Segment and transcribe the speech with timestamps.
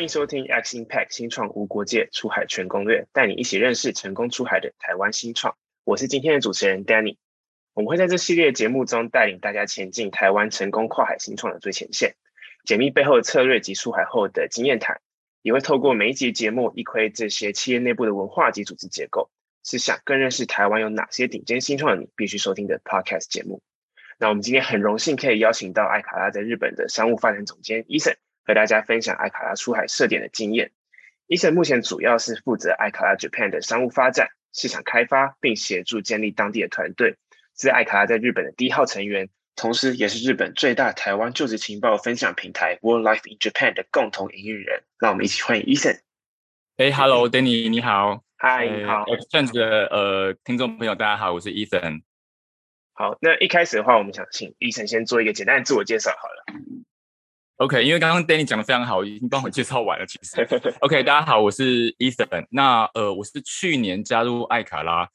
[0.00, 5.58] 欢迎收听 X Impact 新创无国界出海全攻略，带你一起认识成功出海的台湾新创。
[5.84, 7.18] 我是今天的主持人 Danny。
[7.74, 12.14] 我们会在这系列节目中带领大家前进台湾成功跨海新创的最前线，
[12.64, 15.02] 解密背后的策略及出海后的经验谈。
[15.42, 19.28] 也会透过每一集节目一窥这些企业内部的文化及组织结构，
[19.62, 23.60] 是想更认识台湾有哪些顶尖新创的你必须收听的 Podcast 节目。
[24.18, 30.72] 那我们今天很荣幸可以邀请到艾卡拉在日本的商务发展总监 Eason 和大家分享艾卡拉出海设点的经验。
[31.28, 37.16] Eason 目前主要是负责艾卡拉 Japan 的商务发展、市场开发，并协助建立当地的团队，
[37.56, 44.82] 是艾卡拉在日本的第一号成员，同时也是日本最大台湾就职情报分享平台 World Life in Japan 的共同营运人。
[44.98, 46.00] 让我们一起欢迎 Eason。
[46.78, 48.24] 哎，Hello，Danny，你好。
[48.36, 49.04] 嗨，你好。
[49.28, 52.02] 这样子的呃，听众朋友，大家好，我是 Eason。
[52.94, 56.60] 好，那一开始的话，我们想请 Eason 先做一个简单的自我介绍好了。
[57.60, 60.06] OK，因为刚刚 Danny 讲的非常好，已经帮我介绍完了。
[60.06, 60.40] 其实，
[60.80, 62.46] OK，大家好，我是 Eason。
[62.48, 65.06] 那呃，我是去年加入艾卡拉，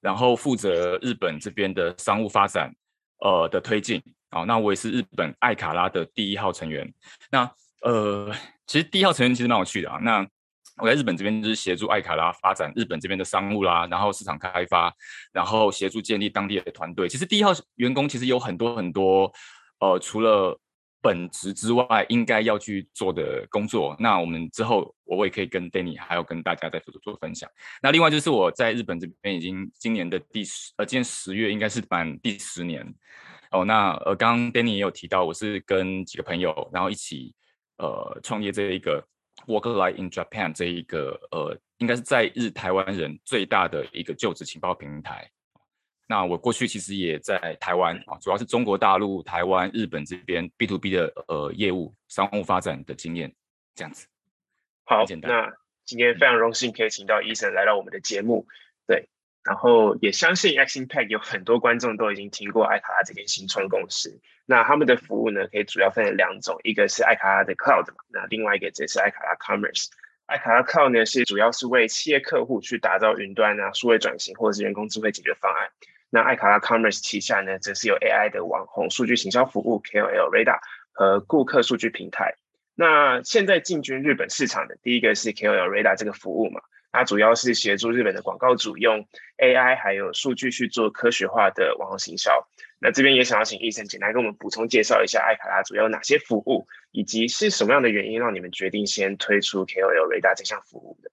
[0.00, 2.74] 然后负责日本这边的商务发展
[3.20, 4.02] 呃的推进。
[4.32, 6.92] 好，那我也是日本艾卡拉的第一号成员。
[7.30, 7.48] 那
[7.82, 8.34] 呃，
[8.66, 9.98] 其实第一号成员其实蛮有趣的啊。
[10.02, 10.26] 那
[10.78, 14.92] 我在日本这边就是协助艾卡拉发展日本这边的商务啦，然后市场开发，
[15.32, 17.08] 然后协助建立当地的团队。
[17.08, 19.32] 其实第一号员工其实有很多很多，
[19.78, 20.58] 呃，除了
[21.02, 23.94] 本职之外，应该要去做的工作。
[23.98, 27.50] 那我们之后我也可以跟 Danny 还有跟大家再做做分享。
[27.82, 32.86] 那另外就是我在日本这边已经今年的第十，呃，今年十月应该是满第十年。
[33.50, 37.34] 哦，那呃，刚刚 Danny 也有提到，我是跟几个朋友然后一起
[37.76, 39.04] 呃创业这一个。
[39.46, 45.28] Work Life in Japan 这一个呃，应该是在日台湾人最大的一个就职情报平台。
[46.12, 53.32] 那我过去其实也在台湾啊，主要是中国大陆、台湾、日本这边 B to B 的呃业务商务发展的经验，
[53.74, 54.06] 这样子。
[54.84, 55.50] 好，那
[55.86, 58.46] 今天非常荣幸可以请到 Eason 来到我们的节目，
[58.86, 59.08] 对。
[59.42, 64.20] 然后也相信 X Impact 有很多观众都已经听过艾卡拉这间新创公司。
[64.44, 69.86] 那他们的服务呢，可以主要分成两种，一个是艾卡拉的 Cloud 嘛，那另外一个则是艾卡拉 Commerce。
[70.26, 75.70] 艾卡拉 Cloud 呢是主要是为企业客户去打造云端啊、数位转型或者是人工智慧解决方案。
[76.14, 80.58] 那艾卡拉 Commerce 旗下呢，则是有 AI 的网红数据行销服务 KOL Radar
[80.92, 82.34] 和顾客数据平台。
[82.74, 86.60] 那现在进军日本市场的第一个是 KOL Radar 这个服务嘛。
[86.94, 89.08] 它主要是协助日本的广告主用
[89.38, 92.46] AI 还有数据去做科学化的网络行销。
[92.78, 101.10] 那这边也想要请 Eason 简单跟我们补充介绍一下艾卡拉主要有哪些服务，以及是什么样的原因让你们决定先推出 KOL Radar 这项服务的？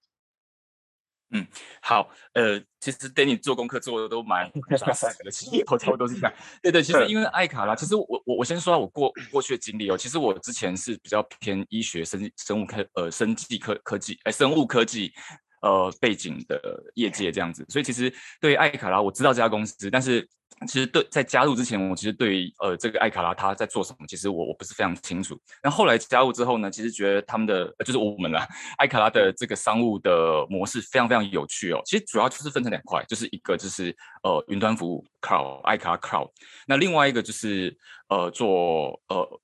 [1.30, 1.46] 嗯，
[1.80, 6.32] 好，呃，其实 Danny 做功课做的都蛮扎实的，其实头头都是这样。
[6.62, 15.12] 对对，其实因为艾卡拉，其实我我我先说我过过去的经历哦，其实我之前是比较偏医学生生物科呃生技科科技哎生物科技。
[15.60, 16.60] 呃，背景的
[16.94, 20.26] 业界这样子，所以其实对艾卡拉我知道这家公司，但是
[20.66, 25.38] 其实对在加入之前，我其实对呃这个艾卡拉他在做什么，其实我我不是非常清楚。
[25.62, 28.46] 那后来加入之后呢，其实觉得他们的就是我们啦，
[28.78, 31.82] 艾卡拉的这个商务的模式非常非常有趣哦。
[31.84, 36.30] 其实主要就是分成两块，就是一个就是呃云端服务 Cloud 艾卡拉 Cloud，
[36.66, 37.76] 那另外一个就是
[38.08, 39.40] 呃做呃。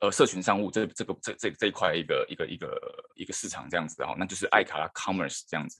[0.00, 2.80] 呃，社群商务这这个这这这一块一个一个一个
[3.14, 5.78] 一个市场这样子啊，那就是艾卡拉 Commerce 这样子。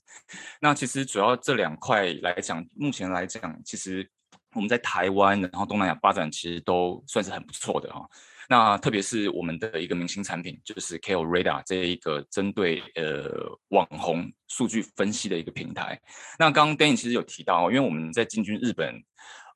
[0.59, 4.09] 那其实主要这两块来讲，目前来讲，其实
[4.53, 8.05] 我们在台湾然后东南亚发展其实都算是很不错的哈。
[8.49, 15.99] 那特别是我们的一个明星产品，就是 KOL Radar 这一个针对呃网红数据分析的一个平台。
[16.39, 19.03] 那刚刚 Danny 其实有提到，因为我们在进军日本，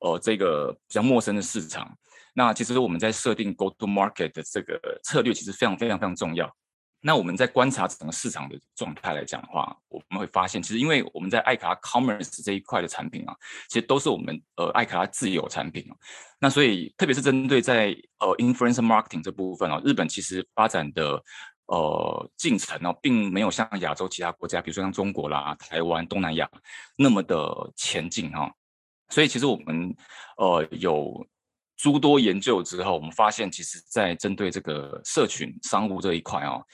[0.00, 1.98] 呃，这个比较陌生的市场。
[2.34, 6.50] 那其实我们在设定 go to market 的这个策略，其实非常非常非常重要。
[7.04, 13.36] 那我们在观察整个市场的状态来讲的话，我们会发现，其实因为我们在艾卡拉 commerce 这一块的产品啊，
[13.68, 15.96] 其实都是我们呃艾卡拉自有产品啊。
[16.38, 17.88] 那所以特别是针对在
[18.20, 21.20] 呃 influencer marketing 这部分啊，日本其实发展的
[21.66, 26.48] 呃进程哦，并没有像亚洲其他国家，比如说像中国啦、台湾、东南亚
[26.96, 28.48] 那么的前进哈。
[29.08, 29.92] 所以其实我们
[30.36, 31.26] 呃有。
[31.82, 36.64] 诸多研究之后，我们发现，其实，在针对这个社群商务这一块哦，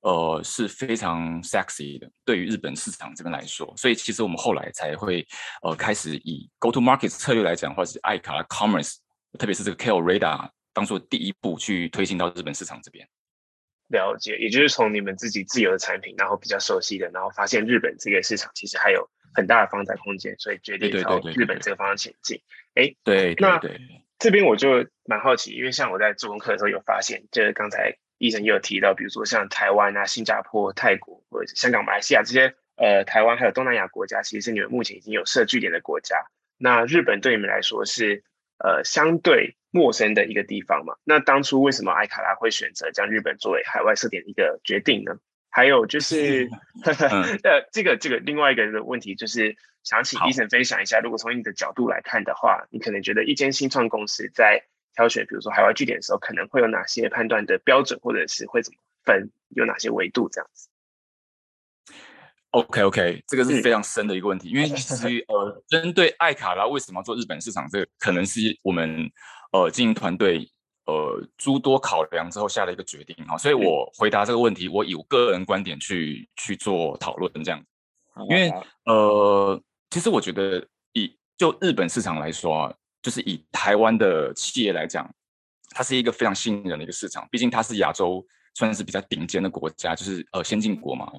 [0.00, 3.72] 呃，是非常 sexy 的，对于日本市场这边来说。
[3.76, 5.24] 所以，其实我们后来才会
[5.62, 8.96] 呃开始以 go to market 策略来讲，或者是艾卡拉 commerce，
[9.38, 13.08] 特别是这个 KOL Radar 当做第一步去推进到日本市场这边。
[13.90, 22.36] 了解，也就是从你们自己自有的产品，然后比较熟悉的，然后发现日本这个市场其实还有很大的发展空间，所以决定朝日本这个方向前进。
[22.74, 36.16] 哎，对，对，对，对，这边我就蛮好奇，因为像我在做功课的时候有发现，就是刚才医生也有提到，比如说像台湾啊、新加坡、泰国或者香港、马来西亚这些，呃，台湾还有东南亚国家，其实是你们目前已经有设据点的国家。
[36.58, 38.24] 那日本对你们来说是
[38.58, 40.94] 呃相对陌生的一个地方嘛？
[41.04, 45.18] 那当初为什么艾卡拉会选择将日本作为海外设点的一个决定呢？
[45.56, 46.50] 还有就是
[46.84, 54.62] 呃，这个这个另外一个的问题就是，想请 Eason 分享一下，如果从你的角度来看的话，你可能觉得一间新创公司在
[54.94, 60.68] 挑选，比如说海外据点的时候，可能会有哪些判断的标准，或者是会怎么分，有哪些维度这样子
[62.50, 69.10] ？OK OK，这个是非常深的一个问题，嗯、因为其实呃，针对爱卡拉为什么要做日本市场，这个可能是我们
[69.52, 70.50] 呃经营团队。
[70.86, 77.60] 呃，诸多考量之后下了一个决定啊，所以我回答这个问题，我以我个人观点去去做讨论这样，
[78.30, 78.52] 因为
[78.84, 79.60] 呃，
[79.90, 85.12] 其实我觉得以就日本市场来说啊，就是以台湾的企业来讲，
[85.70, 88.24] 它是一个非常吸引人的一个市场，毕竟它是亚洲
[88.54, 91.10] 算是比较顶尖的国家，就是呃先进国嘛。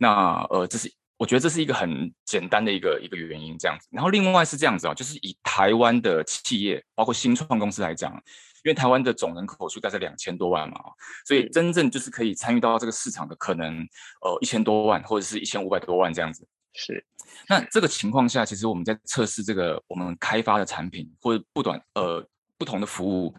[0.00, 3.86] 那呃，这是我觉得这是一个很简单的一个一个原因这样子。
[3.92, 8.20] 然后另外是这样子啊，就是以台湾的企业，包括新创公司来讲。
[8.64, 10.80] 因为台湾的总人口数大概两千多万嘛，
[11.26, 13.76] 所以真正就是可以参与到这个市场的可能，
[14.22, 16.48] 呃，一千多万或者是一千五百多万这样子。
[16.72, 17.04] 是，
[17.46, 22.26] 那这个情况下，其实我们在测试这个我们开发的产品或者不短呃
[22.56, 23.34] 不同的服务，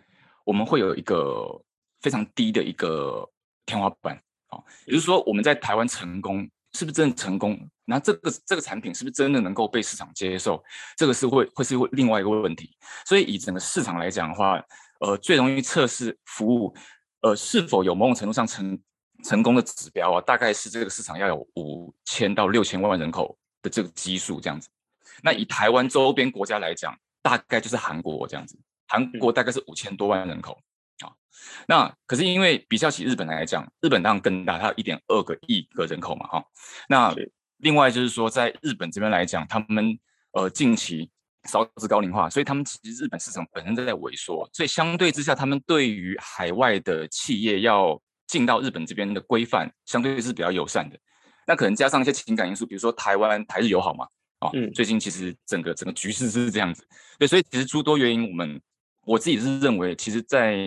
[0.46, 1.60] 我们会有一个
[2.02, 3.28] 非常低的一个
[3.66, 4.16] 天花板
[4.50, 7.60] 啊，也就是说我们在台湾成功是不是真的成功？
[7.86, 10.64] 那这个这个产品是不是真的能够被市场接受？
[10.96, 12.78] 这个是会会是另外一个问题。
[13.08, 14.64] 所以以整个市场来讲的话。
[15.06, 16.76] 呃，最容易测试服务，
[17.22, 18.82] 呃，是否有某种程度上成
[19.24, 20.20] 成功的指标啊？
[20.22, 24.68] 大概是这个市场要有五千到六千万人口的这个基数这样子。
[25.22, 28.58] 那以台湾周边国家来讲，大概就是韩国这样子。
[28.88, 30.60] 韩国大概是五千多万人口
[31.02, 31.14] 啊。
[31.68, 36.44] 那可是因为比较起日本来讲，日本当然更大，它有一点二个亿个人口嘛，哈。
[36.90, 37.14] 那
[37.58, 40.00] 另外就是说，在日本这边来讲，他们
[40.32, 41.12] 呃近期。
[41.46, 50.98] 少子高龄化，所以他们其实日本市场本身在在萎缩，所以相对之下，他们对于海外的企业要进到日本这边的规范，相对是比较友善的。
[51.48, 54.08] 那可能加上一些情感因素，比如说台湾台日友好嘛，
[54.40, 56.88] 啊，嗯，最近其实整个整个局势是这样子，
[57.20, 58.60] 对，所以其实诸多原因，我们
[59.06, 60.58] 我自己是认为，其实，在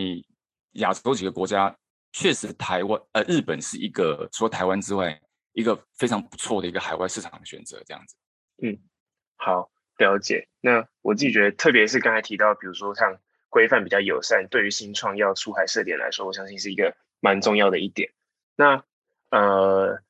[0.74, 1.74] 亚洲几个国家，
[2.12, 5.20] 确实台湾呃日本是一个除了台湾之外，
[5.52, 8.14] 一个非常不错的一个海外市场的选择，这样子。
[8.62, 8.78] 嗯，
[9.36, 9.68] 好。
[9.98, 13.18] 了解，那我自己觉得，特别是刚才提到，比如说像
[13.48, 18.12] 规范比较友善，对于新创要出海设点来说，我相信是一个蛮重要的一点。
[18.56, 18.84] 那
[19.30, 20.00] 呃，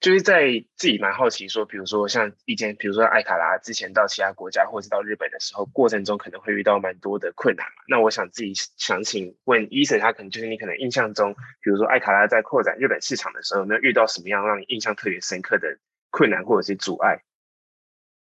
[0.00, 7.82] 就是在自己蛮好奇说，比如说像一间，比如说艾卡拉之前到其他国家或者到日本的时候，过程中可能会遇到蛮多的困难嘛。
[7.88, 15.78] 那我想自己想请问 Eason，他可能就是你可能印象中，比如说艾卡拉在扩展日本市场的时候，有没有遇到什么样让你印象特别深刻的
[16.10, 17.22] 困难或者是阻碍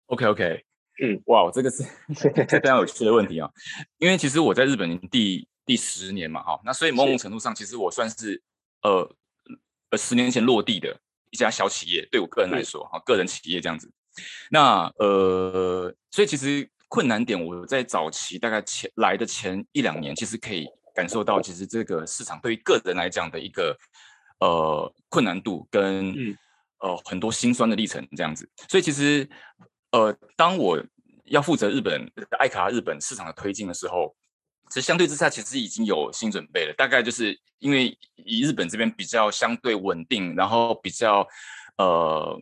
[0.07, 0.68] ？OK OK。
[1.01, 3.49] 嗯，哇，这个是 非常有趣的问题啊，
[3.99, 8.41] 因为其实我在日本第第十年嘛，哈，那所以某种程度上，其实我算是
[8.81, 9.09] 呃
[9.91, 13.89] 呃十年前落地的一家小企业，对我个人来说，哈，个人企业这样子。
[14.51, 23.77] 那呃，所以其实困难点，我在早期大概前来的前一两年，其实可以感受到，其实这个市场对于个人来讲的一个
[24.39, 26.13] 呃困难度跟
[26.79, 28.49] 呃很多辛酸的历程这样子。
[28.67, 29.29] 所以其实。
[29.91, 30.83] 呃，当我
[31.25, 32.07] 要负责日本
[32.39, 34.15] 艾卡日本市场的推进的时候，
[34.69, 36.73] 其实相对之下其实已经有心准备了。
[36.77, 41.27] 大概就是因为以日本这边比较相对稳定，然后比较
[41.77, 42.39] 呃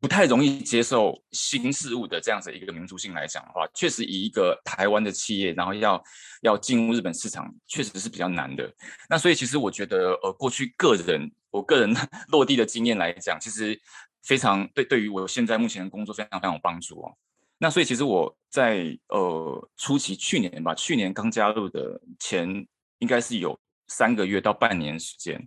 [0.00, 6.02] 不太容易接受新事物的这样子一个民族性来讲的话，确实以一个台湾的企业，然后要
[6.42, 8.70] 要进入日本市场，确实是比较难的。
[9.10, 11.94] 那所以其实我觉得，呃，过去个人我个人
[12.28, 13.78] 落地的经验来讲，其实。
[14.24, 17.14] 非常对，对于我现在目前的工作非常非常有帮助哦。
[17.58, 22.66] 那所以其实我在呃初期去年吧，去年刚加入的前
[22.98, 25.46] 应该是有三个月到半年时间，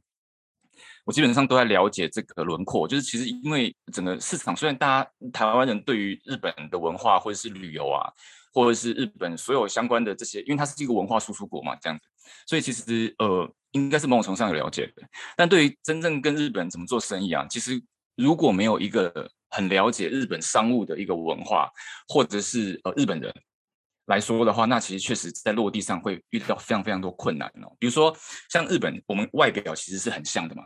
[1.03, 2.87] 我基本上都在了解这个轮廓。
[2.87, 8.09] 就是其实因为整个市场，虽然大家台湾人对于日本的文化或者是旅游啊，
[8.53, 12.05] 或者是日本所有相关的这些，因为它是一个文化输出国嘛，这样子，
[12.47, 15.03] 所以其实呃应该是某种程度上有了解的。
[15.35, 17.83] 但对于真正跟日本怎么做生意啊，其实。
[18.17, 21.71] 如果没有一个很了解日本商务的一个文化，
[22.09, 23.33] 或者是呃日本人
[24.07, 27.73] 来说的话，那其实确实在落地上会遇到非常非常多困难哦。
[27.79, 28.13] 比如说
[28.49, 30.63] 像日本，我们外表其实是很像的嘛，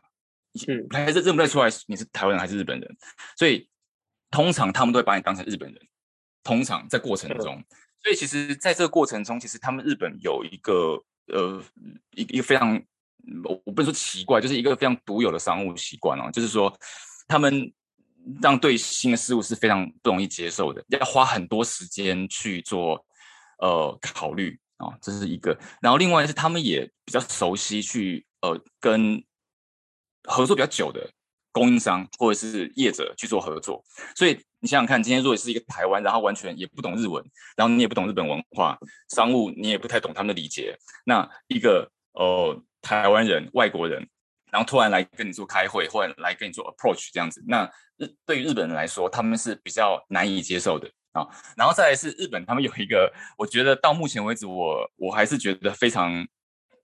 [0.68, 2.98] 嗯，还是认不太出来你是台湾人还是日本人，
[3.38, 3.70] 所以
[4.32, 5.80] 通常他们都会把你当成日本人。
[6.44, 7.64] 通常在过程中，
[8.02, 11.64] 所以其实在这个过程中，其实他们日本有一个呃
[12.16, 12.82] 一一个非常
[13.44, 16.76] 我我不能说奇怪，就是一个非常独有的商务习惯哦，就是说
[17.32, 17.72] 他们
[18.42, 23.06] 让对新的事物是非常不容易接受的，要花很多时间去做
[23.60, 25.58] 呃考虑啊、这是一个。
[25.82, 29.24] 然后另外是他们也比较熟悉去呃跟
[30.26, 31.10] 合作比较久的
[31.54, 33.82] 供应商或者是业者去做合作，
[34.14, 37.24] 所以你想想看，今天如果是一个台湾，然后完全也不懂日文，
[37.56, 42.62] 然后你也不懂日本文化，商务你也不太懂他们的礼节，那一个呃。
[42.84, 44.10] 台湾人、外国人，
[44.52, 47.64] 然后突然来跟你做开会，或者来跟你做 approach 这样子，那
[47.98, 51.26] 日对于日本人来说，他们是比较难以接受的啊。
[51.56, 56.28] 然后再来是日本，他们有一个，我觉得到目前为止我，我我还是觉得非常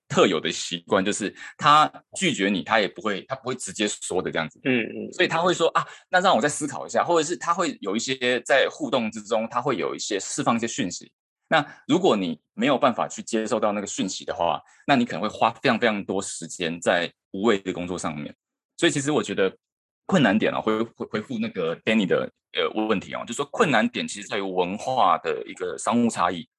[0.08, 4.60] 特有的习惯，就是他拒绝你，他也不会，他不会直接说的这样子。
[4.64, 5.12] 嗯嗯。
[5.12, 11.12] 所以他会说啊，那让我再思考一下，或者是他会有一些在互动之中，他会有一些释放一些讯息。
[11.50, 18.36] 那如果你没有办法去接受到那个讯息的话，那你可能会花非常非常多时间在无谓的工作上面。
[18.76, 19.58] 所以其实我觉得
[20.06, 26.50] 困难点啊，回回回复那个 Danny 的呃问题啊，就是说困难点其实在于文化的一个商务差异。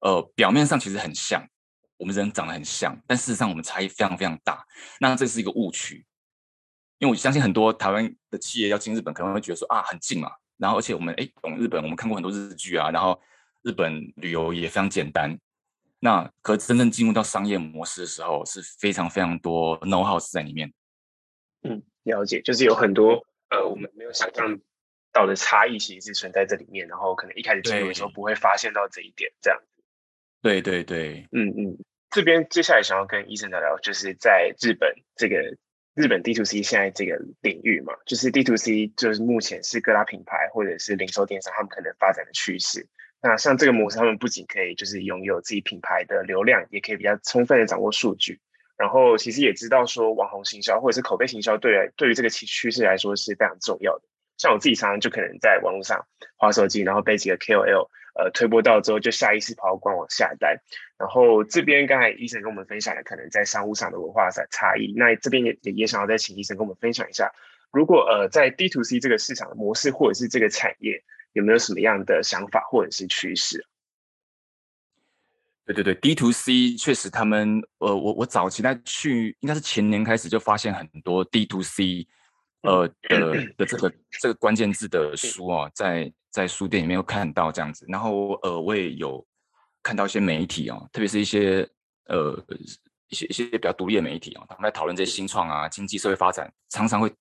[0.00, 1.44] 呃，表面上其实很像，
[1.96, 4.64] 我们人长得很像，但事实上我们差异非常非常大。
[5.00, 6.06] 那这是一个误区，
[6.98, 13.20] 因为我相信很多台湾的企业要进日本，可能会觉得说啊很近嘛，然后而且我们哎懂日本，我们看过很多日剧啊，然后。
[13.62, 15.38] 日本旅游也非常简单，
[15.98, 20.72] 那可真正进入到商业模式的时候，是非常非常多 know how 在里面。
[21.62, 24.58] 嗯，了解，就是有很多呃，我们没有想象
[25.12, 29.60] 到的差异，其实是存在这里面，然后可能一开始进入的时候不会发现到这一点，这样。
[30.40, 31.76] 对对对，嗯嗯，
[32.10, 35.36] 这边接下来想要跟医生聊聊，就是在日本这个
[35.94, 42.88] 日本 D to C 现在这个领域嘛，就是 D to C 就是目前是各大品牌或者是零售电商他们可能发展的趋势。
[43.22, 48.40] 那像这个模式，他们不仅可以就是拥有自己品牌的流量，也可以比较充分的掌握数据，
[48.78, 54.04] 然后其实也知道说网红行销或者是口碑行销对对于这个趋趋势来说是非常重要的。
[54.38, 56.06] 像我自己常常就可能在网络上
[56.38, 60.56] 滑手机，然后被几个 KOL 呃推播到之后，就下意识跑到官网下单。
[60.98, 67.30] 然后这边刚才医生跟我们分享的可能在商务上的文化上差异，那这边也也也想要再请医生跟我们分享一下，
[67.70, 71.04] 如果呃在 D to C 这个市场的模式或者是这个产业。
[71.32, 73.64] 有没有什么样的想法或者是趋势？
[75.66, 82.08] 对对对，D to C 确实，他们呃，我我早期在去，应该是前年开始就发现很多 D to C
[82.62, 89.24] 呃的 的这个这个关键字的书哦，在在书店里面有看到这样子，然后呃，我也有
[89.82, 91.68] 看到一些媒体哦，特别是一些
[92.06, 92.44] 呃
[93.08, 97.12] 一些一些比较独立的媒体哦，他们在讨论这些新创啊、经济社会发展，常常会。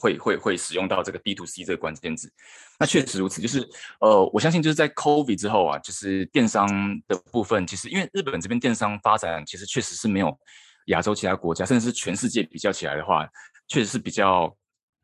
[0.00, 2.32] 会会会使用到这个 D to C 这个关键字，
[2.78, 3.42] 那确实如此。
[3.42, 3.68] 就是
[4.00, 6.66] 呃，我相信就是在 COVID 之后啊，就是电商
[7.06, 10.34] 的部分，其实因为日本这边电商发展其实确实是没有
[10.86, 13.28] 亚洲其他国家，甚至是全世界比较起来的话，
[13.68, 14.56] 确实是比较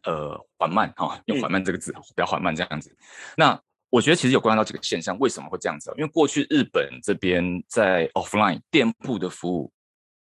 [0.04, 2.90] 呃缓慢哈、哦，用缓慢这个字比较缓慢这样子。
[3.36, 3.60] 那
[3.90, 5.92] 我觉得其实有关系到这个现象，为什么会这样子？
[5.98, 9.70] 因为过去日本这边在 offline 店铺的服务，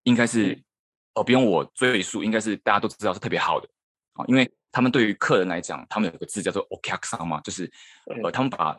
[0.03, 0.61] 应该是
[1.13, 3.69] 哦不用我赘述，应该是大家都知道是特别好的
[4.15, 4.51] 啊，因为。
[4.75, 7.71] 他们对于客人来讲，他们有个字叫做 “okyakusan” 嘛，就是
[8.21, 8.77] 呃，他们把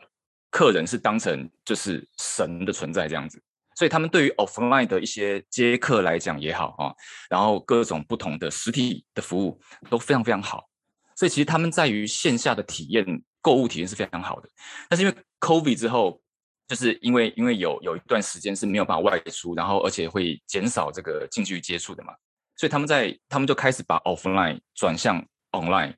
[0.51, 3.43] 客人是当成就是神的存在这样子，
[3.75, 6.93] 所以他们对于 offline 的一些接客来讲也好啊，
[7.31, 10.69] 然后各种不同的实体的服务都非常非常好，
[11.17, 13.03] 所以其实他们在于线下的体验、
[13.41, 14.51] 购物体验是非常好的。
[14.91, 16.21] 但是因为 COVID 之后，
[16.69, 22.13] 就是因为因为有有一段时间是没有办法外出，然后而且会减少这个近距离接触的嘛，
[22.55, 25.27] 所以他们在他们就开始把 offline 转向。
[25.61, 25.95] Online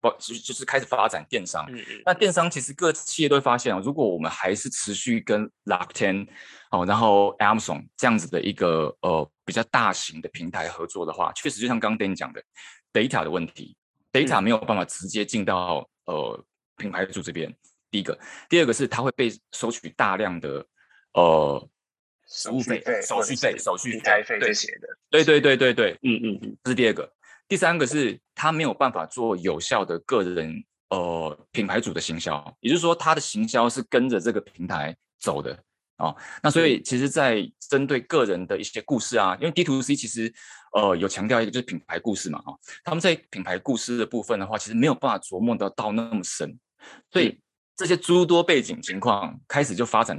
[0.00, 1.64] 不就就是开始发展电商。
[1.68, 6.28] 嗯嗯，那电商其实各企业都会发现啊，如果我们还是持续跟 Rakuten
[6.70, 12.42] 哦，然后 Amazon 这样子的一个呃比较大型的平台合作的话，确实就像刚刚 Danny 讲的
[12.92, 13.76] data 的问题
[14.12, 16.44] ，data 没有办法直接进到呃
[16.76, 17.54] 品牌主这边。
[17.90, 18.18] 第一个，
[18.48, 20.66] 第二个是它会被收取大量的
[21.12, 21.68] 呃
[22.28, 24.88] 服务费、手续费、手续费这些的。
[25.08, 27.13] 对对对对对，嗯嗯嗯，这是第二个。
[27.46, 35.52] 第三个是他没有办法做有效的个人呃品牌主的行销，也就是说他的行销是跟着这个平台走的
[35.96, 36.16] 啊、哦。
[36.42, 40.32] 那所以其实，在针对个人的一些故事啊，因为 D to C 其实
[40.72, 46.58] 呃有强调一个就是品牌故事嘛啊、哦，他们在品牌故事的部分的话，其实没有办法琢磨得到那么深，
[47.12, 47.38] 所以
[47.76, 50.18] 这些诸多背景情况开始就发展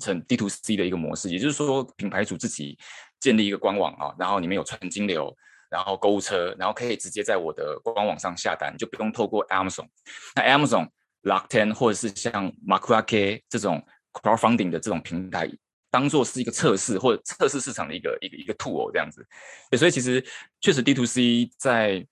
[0.00, 2.76] 成 D to C 的一个模式，也就是说品牌主自己
[3.20, 5.32] 建立一个官网啊，然后里面有纯金流。
[5.74, 9.88] 然后购物车，然后可以直接在我的官网上下单，就不用透过 Amazon。
[10.36, 10.88] 那 Amazon、
[11.24, 15.50] Rakuten 或者是像 m a k u a k e 这种 crowdfunding 的这种平台
[15.90, 19.26] 当做是一个测试或者测试市场的一个一个一个 tool 这样子。
[19.76, 20.24] 所以其实
[20.60, 22.06] 确实 D to C 在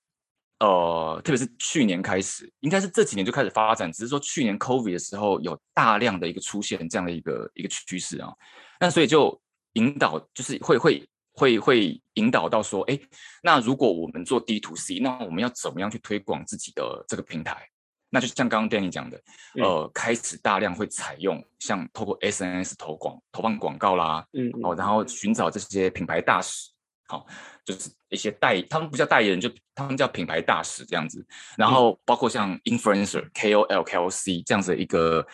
[0.58, 8.32] 呃，特别是去年开始，应该是这几年就开始发展，只是说去年 COVID 的时候有大量的一个出现这样的一个一个趋势啊。
[8.80, 9.40] 那所以就
[9.72, 12.98] 引导，就是会会会会引导到说，哎，
[13.42, 17.68] 那如果我们做 D to C，那我们要怎么样去推广自己的这个平台？
[18.14, 19.18] 那就像刚刚 Danny 讲的，
[19.54, 26.70] 呃，开始大量会采用像透过 SNS 投广投放广告啦，嗯，哦，然后寻找这些品牌大使，
[27.08, 27.26] 好，
[27.64, 31.26] 就是一些代，他们不叫代言人，就他们叫品牌大使这样子。
[31.56, 35.26] 然后包括像 influencer、KOL、KOC 这样子的一个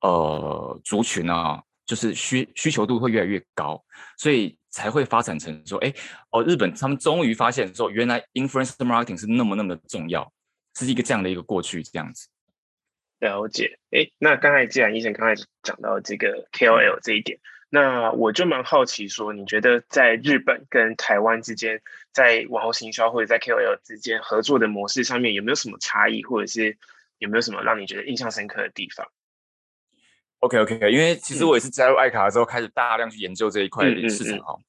[0.00, 3.84] 呃族群啊，就是需需求度会越来越高，
[4.18, 5.92] 所以才会发展成说，哎，
[6.30, 10.32] 哦，日本他们终于发现说，原来 influencer marketing 是那么那么的重要。
[10.76, 12.28] 是一个这样的一个过去，这样子。
[13.20, 17.38] 了解，哎，那刚才既然医生刚才讲到这个 KOL 这一点，
[17.70, 21.80] 那我就蛮好奇说，你觉得在日本跟台湾之间，
[22.12, 26.76] 在网红行销或者在 KOL 之间合作的模式上面，有没有什么差异，或者是
[27.18, 29.06] 有没有什么让你觉得印象深刻的地方
[30.44, 34.54] ？OK OK，因为其实我也是加入爱卡之后，开始大量去研究这一块市场哈。
[34.54, 34.64] 嗯嗯嗯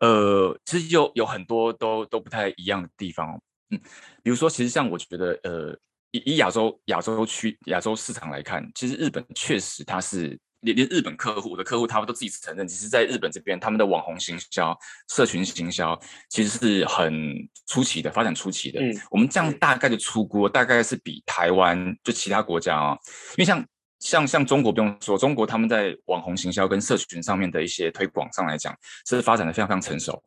[0.00, 3.40] 呃，其实有有很多都都不太一样的地方。
[3.70, 3.80] 嗯，
[4.22, 5.74] 比如说，其实像我觉得，呃，
[6.10, 18.82] 以以亚洲亚洲区亚洲市场来看，其实日本确实它是连连日本客户的客户，他们都自己承认，其实在日本这边，他们的网红行销、社群行销其实是很初期的，发展初期的。
[18.82, 22.98] 嗯，我们这样大概的出估，大概是比台湾就其他国家啊，
[23.38, 23.64] 因为像
[24.00, 28.76] 像像中国不用说，中国他们在网红行销跟社群上面的一些推广上来讲，
[29.06, 30.22] 是发展的非常非常成熟。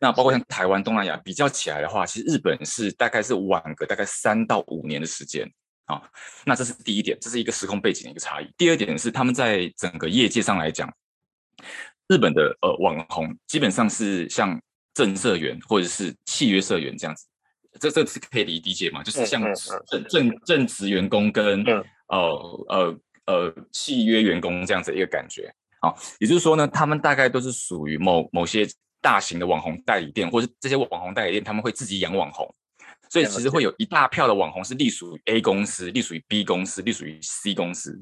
[0.00, 5.46] 那包括像台湾、东南亚比较起来的话，其实日本是大概是晚个大概三到五年的时间
[5.84, 6.00] 啊。
[6.46, 8.50] 那这是第一点，这是一个时空背景的一个差异。
[8.56, 10.90] 第二点是他们在整个业界上来讲，
[12.06, 14.58] 日本的呃网红基本上是像
[14.94, 17.26] 正社员或者是契约社员这样子，
[17.78, 19.02] 这这是可以理理解吗？
[19.02, 19.42] 就是像
[19.86, 21.62] 正正正职员工跟
[22.08, 22.18] 呃
[22.68, 25.94] 呃呃契约员工这样子一个感觉啊。
[26.18, 28.66] 也就是说呢，他们大概都是属于某某些。
[29.00, 32.52] 大型的网红代理店，或是这些网红代理店，他们会自己养网红，
[33.08, 37.92] 所以其实会有一大票的网红是隶属于 A 公司、隶属于 B 公司、隶属于 C 公司。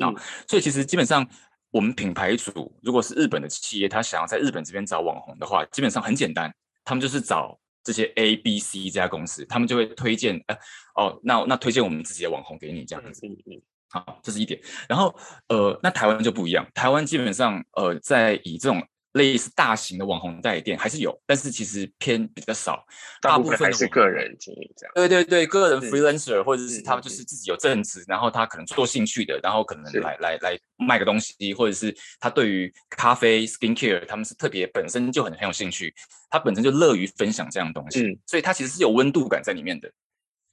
[0.00, 1.28] 啊、嗯，所以其实基本上，
[1.72, 6.54] 我们品牌主如果是日本的企业，他想要在日本这边找网红的话，基本上很简单，
[6.84, 10.56] 他们就是找这些 A、B、C 这家公司，他们就会推荐，呃，
[10.94, 13.26] 哦，那那推荐我们自己的网红给你这样子。
[13.26, 13.62] 嗯嗯。
[13.88, 14.60] 好，这是一点。
[14.88, 15.14] 然后，
[15.48, 18.82] 呃，那台湾就不一样，台湾基本上，呃，在以这种。
[19.14, 22.84] 类似大型的网红代理店还是有，但是其实偏比较少，
[23.22, 24.92] 大部分还是个人经营这样。
[24.92, 35.94] 对对对，个人 freelancer 或者是他们就是自己有正职，然后他可能做兴趣的，然后可能来来来卖个东西，或者是他对于咖啡 skincare 他们是特别本身就很很有兴趣，
[36.28, 39.88] 他本身就乐于分享这样东西，所以他其实是有温度感在里面的。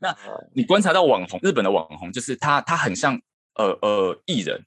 [0.01, 0.13] 那
[0.53, 3.21] 你观察到网红，日本的网红就是他他很像
[3.55, 4.65] 呃呃艺人。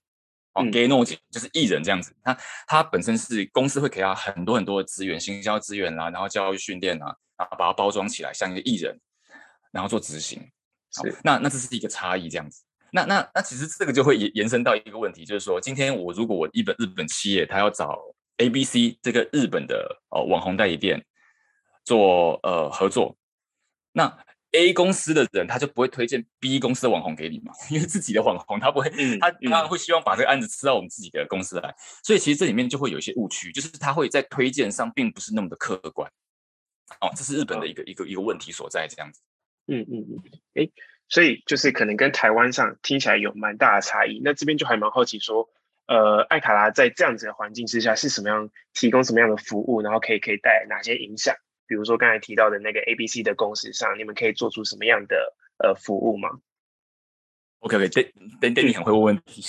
[0.56, 8.96] 哦，gay no 就是艺人这样子，他他本身是公司会给他很多很多的资源，行销资源啦，然后教育训练啊，然后把它包装起来像一个艺人，
[9.72, 10.40] 然后做执行。
[10.92, 12.62] 是，那那这是一个差异这样子。
[12.92, 18.00] 那那那其实这个就会延延伸到一个问题，就是说今天我如果我一本日本企业他要找
[18.36, 21.04] A B C 这个日本的呃网红代理店
[21.82, 23.16] 做呃合作，
[23.90, 24.16] 那。
[24.54, 36.10] A 公司的人他就不会推荐 B 公司的网红给你嘛，因为自己的网红他不会，嗯、他他会希望把这个案子吃到我们自己的公司来，所以其实这里面就会有一些误区，就是他会在推荐上并不是那么的客观。
[37.00, 39.20] 哦，这是日本的一个、哦、一个一个问题所在，这样子。
[39.66, 40.22] 嗯嗯嗯，
[40.54, 40.68] 哎，
[41.08, 44.20] 所以就是可能跟台湾上听起来有蛮大的差异。
[44.22, 45.48] 那这边就还蛮好奇说，
[45.86, 51.34] 呃，爱卡拉在这样子的环境之下是什么样提供什么样的服务，然后可以可以带来哪些影响？
[51.66, 56.28] 比如说刚才提到的那个 ABC 的公司上，你们可以做出什么样的呃服务吗
[57.60, 58.04] ？OK OK，等
[58.40, 59.42] 等等，你很会问问题。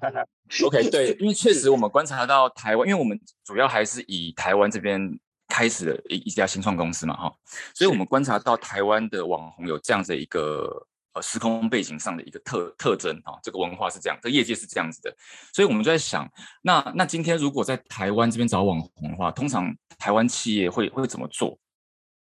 [0.64, 7.34] OK，对，因为确实我们观察到台湾，因为我们主要还是以台湾这边开始的一一家新创公司嘛，哈，
[7.74, 10.86] 所以我们观察到台湾的网红有这样的一个。
[11.14, 15.14] 呃，时空背景上的一个特特征啊，这个文化是这样，这个业界是这样子的，
[15.52, 16.26] 所以我们就在想，
[16.62, 21.58] 那那今天如果在台湾这边找网红的话，通常台湾企业会会怎么做？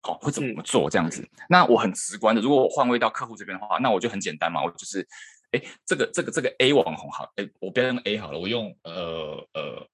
[0.02, 1.22] 好、哦，会怎么做这样子？
[1.24, 5.06] 嗯、那我很直观的，如果我换位到客户这边的话，那我就很简单嘛，我就是，
[5.52, 9.88] 哎，这个这个这个 A 网红好，哎，我不要用 A 好了，我用呃呃，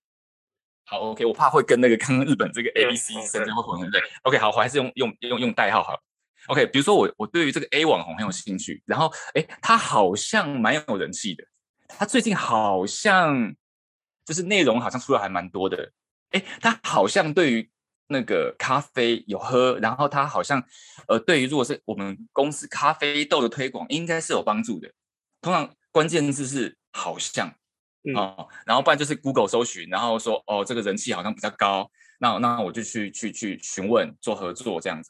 [0.86, 6.00] 好 OK，我怕会跟那个刚刚日本这个 A B C 甚至会混，对，OK，好，我还是用用用用代号好了。
[6.48, 11.44] OK，比如说我我对于这个 A 网红很有兴趣，然后诶，他好像蛮有人气的，
[11.88, 13.54] 他最近好像
[14.26, 15.92] 就是内容好像出来还蛮多的。
[16.32, 17.70] 哎，他好像对于
[18.08, 20.62] 那个咖啡有喝，然后他好像
[21.08, 24.92] 呃，对于如果是我们公司咖啡豆的推广，应该是有帮助的。
[25.42, 27.48] 通常关键字是好像
[28.16, 35.10] 哦，然后不然就是 Google 搜寻，然后说哦，这个人气好像比较高，那那我就去去去询问做合作这样子。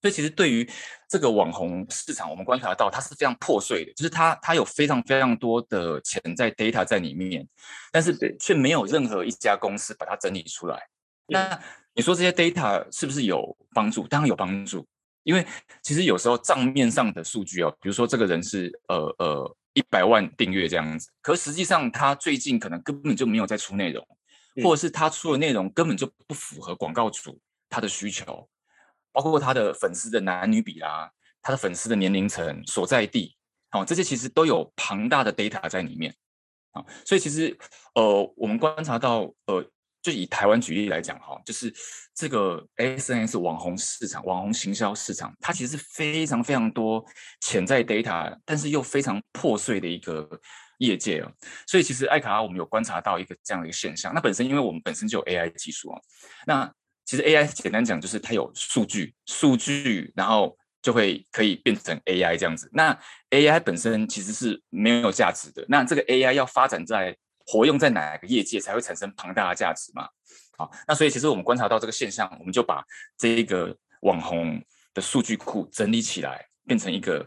[0.00, 0.68] 所以其实对于
[1.08, 7.46] 这个网红市场，我们观察到它是非常破碎的，就是它它有非常非常多的潜在 data 在里面，
[7.90, 10.88] 但是却没有任何一家公司把它整理出来。
[11.26, 11.60] 那
[11.94, 14.06] 你说这些 data 是不是有帮助？
[14.06, 14.86] 当然有帮助，
[15.24, 15.46] 因为
[15.82, 24.06] 其实有时候账面上的数据哦，比如说这个人是呃呃一百万订阅这样子，可实际上他最近可能根本就没有在出内容，
[24.62, 27.38] 或者是他出的内容根本就不符合广告主
[27.68, 28.48] 他的需求。
[29.18, 31.10] 包括他的粉丝的男女比啦，
[31.42, 33.36] 他的粉丝的年龄层、所在地，
[33.72, 36.14] 哦，这些其实都有庞大的 data 在里面，
[36.70, 37.58] 啊，所以其实
[37.96, 39.68] 呃，我们观察到，呃，
[40.00, 41.74] 就以台湾举例来讲哈，就是
[42.14, 47.04] 这个 SNS 网红市场、网红行销市场，它其实是非常非常多
[47.40, 50.30] 潜在 data，但是又非常破碎的一个
[50.78, 51.32] 业界啊。
[51.66, 56.00] 所以其实艾卡我们有观察到一个这样的一个现象，那本身因为我们本身就有 AI 技术啊，
[56.46, 56.72] 那
[57.08, 62.68] 其实 AI 简单讲就是它有数据，数据然后就会可以变成 AI 这样子。
[62.74, 62.94] 那
[63.30, 65.64] AI 本身其实是没有价值的。
[65.70, 67.16] 那这个 AI 要发展在
[67.46, 70.06] 活用在哪个业界才会产生庞大的价值嘛？
[70.58, 72.84] 好，那所以其实我们观察到这个现象，我们就把
[73.16, 77.26] 这一个网红的数据库整理起来，变成一个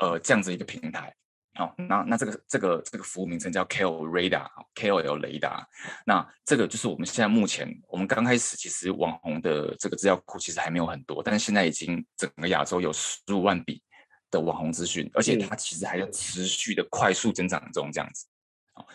[0.00, 1.14] 呃这样子一个平台。
[1.60, 5.68] 好，那那这个这个这个服务名称叫 KOL Radar，KOL 雷达。
[6.06, 13.82] 那这个就是我们现在目前，我们刚开始其实网红的这个资料库其实还没有很多，但是现在已经整个亚洲有十五万笔
[14.30, 18.26] 的网红资讯，而且它其实还在持续的快速增长中，这样子，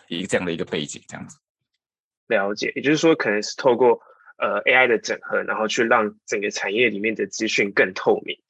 [0.08, 1.38] 一个这样的一个背景，这样子。
[2.26, 4.02] 了解，也就是说，可能是透过
[4.40, 8.42] 呃 AI 的整合，然后去让整个产业里面的资讯更透明。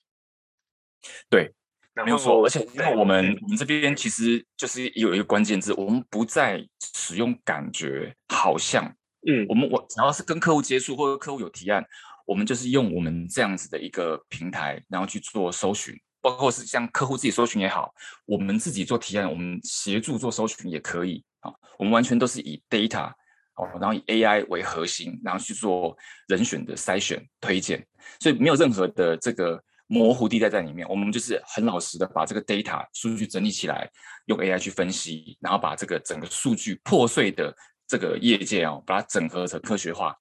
[1.30, 1.54] 对。
[2.04, 6.62] 没有错，而且因为我们我们这边其实就是有一个关键字，我们不再
[6.94, 8.84] 使用感觉，好像，
[9.26, 11.82] 嗯，我们我只要是跟客户接触或者客户有提案，
[12.26, 17.94] 我们就是用我们这样子的一个平台，然后去做搜寻，包括是像客户自己搜寻也好，
[18.26, 23.10] 我们自己做提案，我们协助做搜寻也可以啊，我们完全都是以 data
[23.56, 27.88] 哦，然后以 AI 为核心，然后去做人选的筛选推荐，
[28.20, 29.64] 所以没有任何的这个。
[29.88, 33.88] 模糊地带在里面，我们就是很老实的把这个 data 数据整理起来，
[34.26, 40.18] 用 AI 去分析，然后把这个整个数据破碎的这个业界哦，把它整合成科学化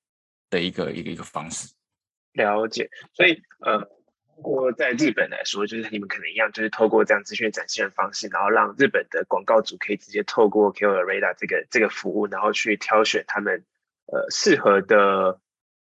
[0.50, 1.72] 的一个一个一个方式。
[2.32, 3.88] 了解，所以呃，
[4.36, 13.64] 我在日本来说，就是你们可能一样，就是透过这样资讯展现的方式，然后让日本的广告主可以直接透过 KOL Radar 这个这个服务，然后去挑选他们
[14.12, 15.40] 呃适合的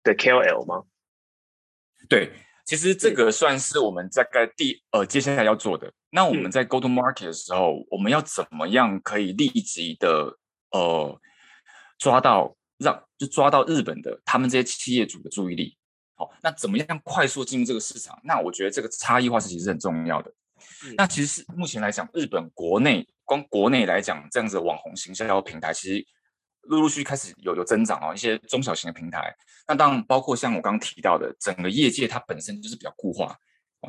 [0.04, 0.84] 的 KOL 吗？
[2.08, 2.30] 对。
[2.64, 5.92] 其实这个算是我们大概第呃接下来要做的。
[6.10, 10.38] 那我们在 go to market 的时候，嗯、我们要怎么样可以立即的
[10.70, 11.20] 呃
[11.98, 15.76] 抓到让就抓到日本的他们这些企业主的注意力？
[16.14, 18.18] 好，那怎么样快速进入这个市场？
[18.24, 20.32] 那我觉得这个差异化是其实很重要的。
[20.86, 26.06] 嗯、那其实是目前来讲，日本国内光国内来讲，这样子的网红行销平台其实。
[26.66, 29.34] 陆陆续续开始有有增长哦，一些中小型的平台，
[29.68, 33.36] 那当然包括像我刚刚提到的，整个业界它本身就是比较固化，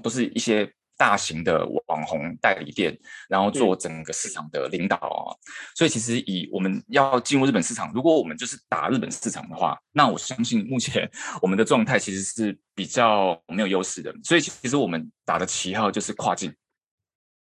[0.03, 5.35] 都是一些大型的网红代理店，然后做整个市场的领导啊。
[5.75, 11.09] 所以其实以我们要进入日本市场，如果我们就是打日本市场的话，那我相信目前
[11.41, 14.13] 我们的状态其实是比较没有优势的。
[14.23, 16.53] 所以其实我们打的旗号就是跨境，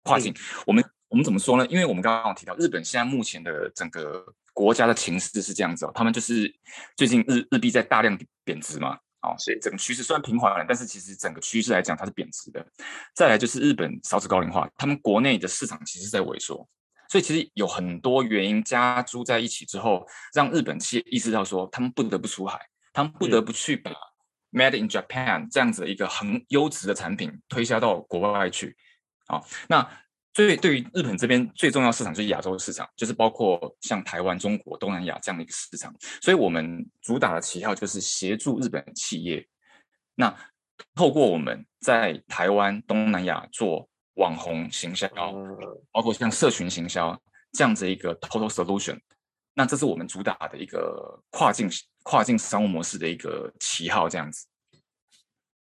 [0.03, 0.33] 跨境。
[0.67, 1.67] 我们我们怎么说呢？
[1.67, 4.25] 因为我们刚刚提到日本现在目前的整个。
[4.53, 6.53] 国家的情势是这样子哦，他们就是
[6.97, 12.63] 最近日日币在大量贬值嘛，哦，所以整个趋势虽然平缓了，但是其实整个趋势来讲它是贬值的。
[13.15, 16.67] 再来就是日本少子高龄化，他们国内的市场其实在萎缩，
[17.09, 22.59] 所以其实有很多原因加诸在一起之后，让日本企业意识到说，他们不得不出海，
[22.91, 23.89] 他们不得不去把
[24.51, 28.75] Made in Japan 这样子的一个很优质的产品推销到国外去，
[29.27, 29.89] 啊，那。
[30.33, 35.93] 最对于日本这边最重要市场就是亚洲的市场，就是包括像台湾、中国、东南亚这样的一个市场。
[36.21, 39.45] 所以我们主打的旗号就是协助日本企业，
[40.15, 40.33] 那
[40.95, 45.09] 透过我们在台湾、东南亚做网红行销，
[45.91, 48.97] 包括像社群行销这样子一个 total solution，
[49.53, 51.69] 那这是我们主打的一个跨境
[52.03, 54.47] 跨境商务模式的一个旗号，这样子。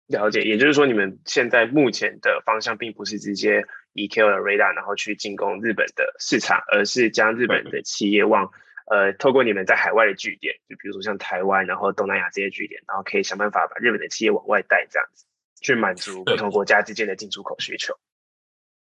[0.08, 8.50] 了解，也就是说，你们现在目前的方向并不是直接以 KOL Radar 然后去进攻日本的市场，而是将日本的企业往
[8.90, 15.26] 呃，透过你们在海外的据点，就比如说像台湾，然后东南亚这些据点，然后可以想办法把日本的企业往外带，这样子
[15.60, 17.94] 去满足不同国家之间的进出口需求。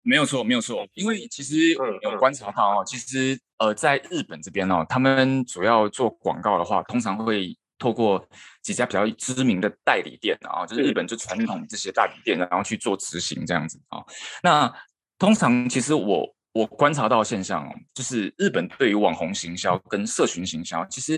[0.02, 1.56] 没有错，没有错，因为其实
[2.02, 8.28] 有观察到哦，其实呃，在日本这边哦，他们主要做广告的话，通常会透过
[8.60, 14.02] 几家比较知名的代理店啊，就是日本就传统这些代理店，然后去做执行这样子啊。
[14.42, 14.74] 那
[15.22, 21.16] 通常其实我我观察到现象哦，就是日本对于网红行销跟社群行销，其实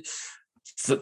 [0.76, 1.00] 怎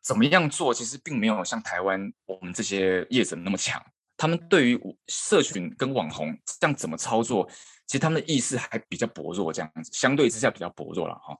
[0.00, 3.84] 怎么样做，其实并没有像台湾我们这些业者那么强。
[4.16, 7.44] 他们对于社群跟网红这样怎么操作，
[7.88, 11.36] 其实他们的意识还比较薄弱，这样子相对之下比较薄弱了哈。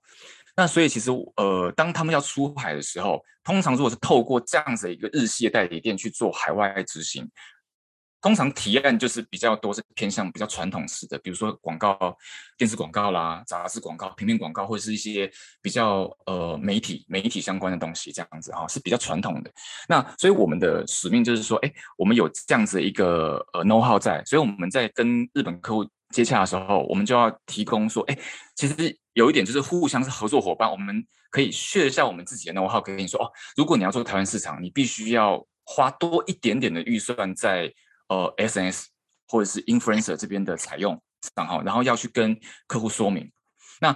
[0.57, 7.31] 那所以其实呃，当他们要出海的时候，通常如果是透过这样子一个日系的代理店去做海外执行。
[8.25, 12.17] 通常提案就是比较多，是偏向比较传统式的，比如说广告、
[12.57, 19.51] 电视广告啦、杂志广告、平面广告，或者是一些比较呃媒体、媒体相关的东西，这样子哈，是比较传统的。
[19.87, 28.17] 那所以我们的使命就是说，哎，我们有这样子一个呃 know how 在，所以我们在跟日本客户接洽的时候，我们就要提供说，哎，
[28.55, 37.71] 其实有一点就是互相是合作伙伴，我们可以炫一下我们自己的 know how，跟你说哦，如果你要做台湾市场，你必须要花多一点点的预算在。
[38.07, 38.85] 呃，SNS
[39.27, 41.01] 或者是 Influencer 这边的采用
[41.35, 43.31] 账号，然后要去跟客户说明。
[43.81, 43.95] 那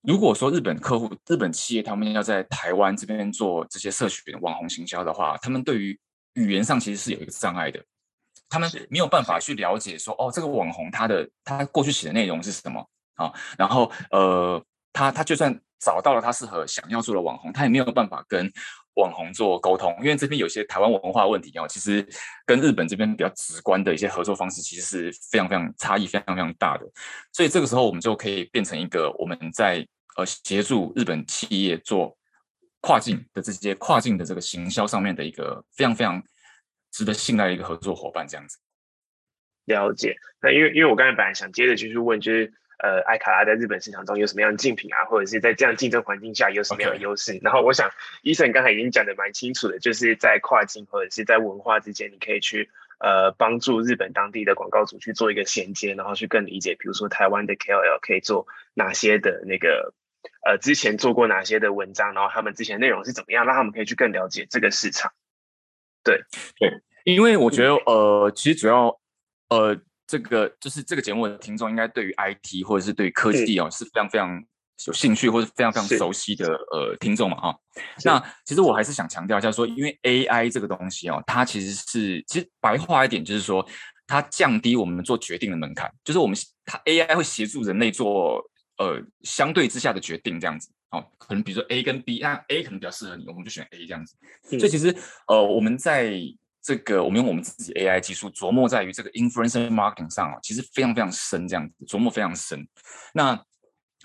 [0.00, 5.98] 如果说日本客户、日本企业他们要在台湾这边做这些社群网红行销的话，他们对于
[6.34, 7.84] 语言上其实是有一个障碍的，
[8.48, 12.84] 他们没有办法去了解说，哦，这个网红他的他过去写的内容是什么
[13.16, 13.30] 啊？
[13.58, 18.50] 然后呃，他他就算找到了他适合想要做的网红，他也没有办法跟。
[18.94, 22.06] 网红做沟通，因为这边有些台湾文化问题哦，其实
[22.44, 26.84] 跟日本这边比较直观的一些合作方式，其实是非常非常差异非常非常大的。
[27.32, 32.16] 所以这个时候，我们就可以变成一个我们在呃协助日本企业做
[32.80, 36.22] 跨境的这些跨境的这个行销上面的一个非常非常
[36.90, 38.58] 值得信赖的一个合作伙伴，这样子。
[39.66, 40.16] 了解。
[40.42, 42.52] 那因为因为我刚才本来想接着继续问，就是。
[42.82, 45.04] 呃，艾卡拉在日本市场中有什么样的竞品啊？
[45.04, 47.90] 或者是在这样竞争环境下有什么样的优势.然后我想
[48.22, 59.92] ，Eason 刚才已经讲的蛮清楚的，就是在跨境或者是在文化之间，你可以去呃帮助日本当地的广告主去做一个衔接，然后去更理解，比如说台湾的 KOL 可以做哪些的那个
[60.46, 65.12] 呃之前做过哪些的文章，然后他们之前内容是怎么样，让他们可以去更了解这个市场。
[66.02, 66.22] 对
[66.58, 68.98] 对，因为我觉得呃，其实主要
[69.50, 69.78] 呃。
[70.10, 74.44] 这个就是这个节目的听众，应该对于 IT 或者是对于科技哦是非常非常
[74.86, 77.56] 有兴趣，或者非常非常熟悉的呃听众嘛哈。
[78.04, 83.64] 那其实我还是想强调一下说，因为 AI 这个东西哦，它其实是其实白话一点就是说，
[84.08, 88.42] 它降低我们做决定的门槛，就是我们它 AI 会协助人类做
[88.78, 91.06] 呃相对之下的决定这样子哦。
[91.18, 94.16] 可能比如说 A 跟 B，那 A 可能比较适合你，我们就选 A 这样子。
[94.42, 94.92] 所以其实
[95.28, 96.18] 呃我们在
[96.62, 102.66] 这个我们用我们自己 AI 技术琢磨在于这个 influencer marketing 上啊，其实非常非常深，这样子琢磨非常深。
[103.14, 103.32] 那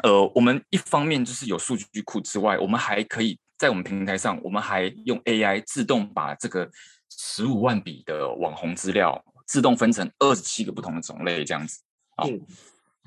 [0.04, 6.70] 呃，我们一方面就是有数据库之外，我们还可以在我们平台上，我们还用 AI 自动把这个
[7.10, 11.82] 十五万笔的网红资料自动分成二十七个不同的种类，这样子
[12.16, 12.26] 啊。
[12.28, 12.42] 嗯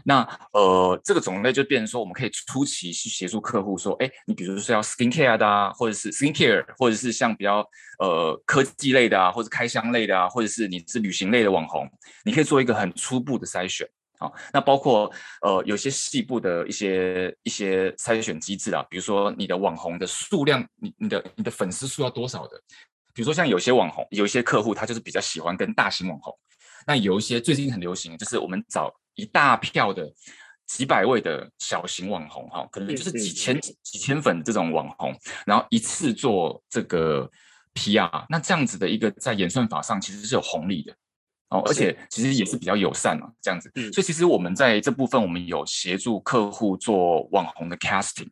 [0.05, 7.67] 那呃，这个种类就变成说，我们可以初期去协助客户说，哎，你比如说要 skin care 的啊，或者是 skin care，或者是像比较
[7.99, 11.89] 呃科技类的啊，或者开箱类的啊，或者是你是旅行类的网红，
[12.25, 14.31] 你可以做一个很初步的筛选啊。
[14.53, 22.61] 那包括呃有些细部的一些一些筛选机制啊，比如说你的网红的数量，你你的你的粉丝数要多少的？
[23.15, 26.33] 比如说像有些网红，有一些客户他就是比较喜欢跟大型网红，
[26.89, 28.93] 那有一些最近很流行，就是我们找。
[29.19, 30.09] 一大票的
[30.65, 35.13] 几百位的小型网红哈，可能就是几千几千粉这种网红，
[35.45, 37.29] 然后一次做这个
[37.75, 40.95] PR，那这样子的一个在演算法上其实是有红利的
[41.49, 43.69] 哦，而且其实也是比较友善嘛，这样子。
[43.93, 48.29] 所以其实我们在这部分我们有协助客户做网红的 casting，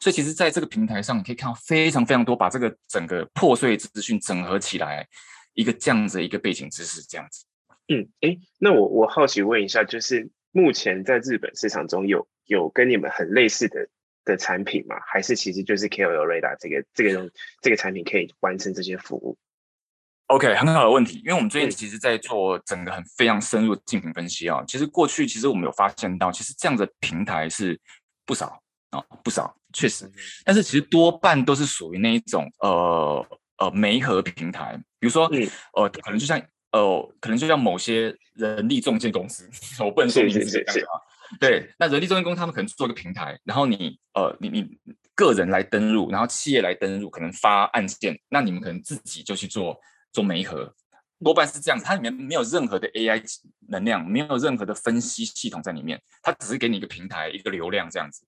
[0.00, 5.06] 所以其实在这个平台上你可以看到非常非常多把这个整个破碎资讯整合起来
[5.52, 7.44] 一个这样子的一个背景知识这样子。
[7.88, 13.88] 嗯，哎，那我我好奇问一下，就是目前在日本市场中有有跟你们很类似的
[14.24, 14.96] 的产品吗？
[15.04, 19.36] 还是其实就是 KOL Radar 这个这个这个产品可以完成这些服务
[20.28, 24.62] ？OK，很好的问题，因为我们最近其实在做整个很非常深入的竞品分析啊。
[24.66, 27.78] 其实过去其实我们有发现到，其实这样的平台是
[28.24, 30.10] 不少啊，不少，确实，
[30.44, 33.26] 但是其实多半都是属于那一种呃
[33.58, 35.28] 呃媒合平台，比如说
[35.74, 36.40] 呃可能就像。
[36.72, 39.48] 呃，可能就像某些人力中介公司，
[39.84, 40.92] 我不能说名字这样子啊。
[41.40, 44.78] 对，那人力中介公司他们可能做一个平台，然后你呃，你你
[45.14, 49.78] 个人来登录，然后企业来登录，可能发案件，那你们可能自己就去做
[50.12, 50.74] 做媒合，
[51.24, 53.22] 多半是这样子，它里面没有任何的 AI
[53.68, 58.24] 能量，没有任何的分析系统在里面，它只是给你一个平台，一个流量这样子，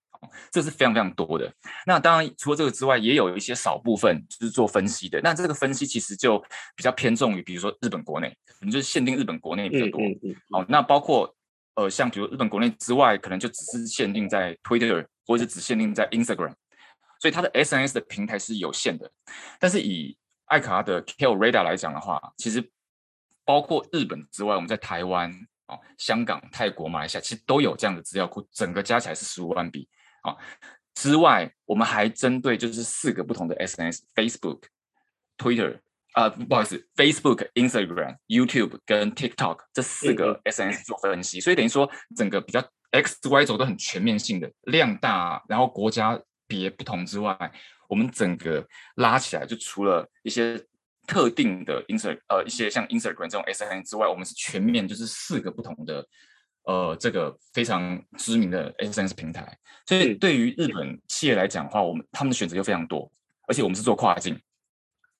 [0.51, 1.51] 这是非常非常多的。
[1.85, 6.37] 那当然除了这个之外，也有一些少部分就是做分析的，那这个分析其实就
[6.75, 10.01] 比较偏重于，比如说日本国内，可能就是限定日本国内比较多。
[10.01, 11.35] 嗯嗯嗯、好，那包括
[11.75, 16.53] 呃像比如日本国内之外，可能就只是限定在 Twitter，或者是只限定在 Instagram，
[17.19, 19.11] 所以它的 SNS 的平台是有限的。
[19.59, 22.71] 但是以艾卡的 KOL Radar 来讲的话，其实
[23.43, 25.31] 包括日本之外，我们在台湾、
[25.67, 29.87] 哦、香港、泰国、马来西亚，其实都有这样的资料库，整个加起来是十五万笔
[30.25, 30.37] 啊、哦。
[30.93, 34.63] 之外，我们还针对就是四个不同的 SNS：Facebook、
[35.37, 35.79] Twitter
[36.13, 41.39] 啊、呃，不好意思，Facebook、Instagram、YouTube 跟 TikTok 这四个 SNS 做分析。
[41.39, 47.37] 所以等于说，整个比较 X、Y 轴都很全面性的，量大，然后国家别不同之外，
[47.87, 50.65] 我们整个拉起来，就除了一些。
[51.07, 56.03] 特定的 Instagram 呃，一些像 Instagram 这种 SNS 之外，我们是全面就是四个不同的
[56.65, 59.57] 呃这个非常知名的 SNS 平台。
[59.85, 63.11] 所以对于日本企业来讲的话，我们他们的选择就非常多，
[63.47, 64.39] 而且我们是做跨境，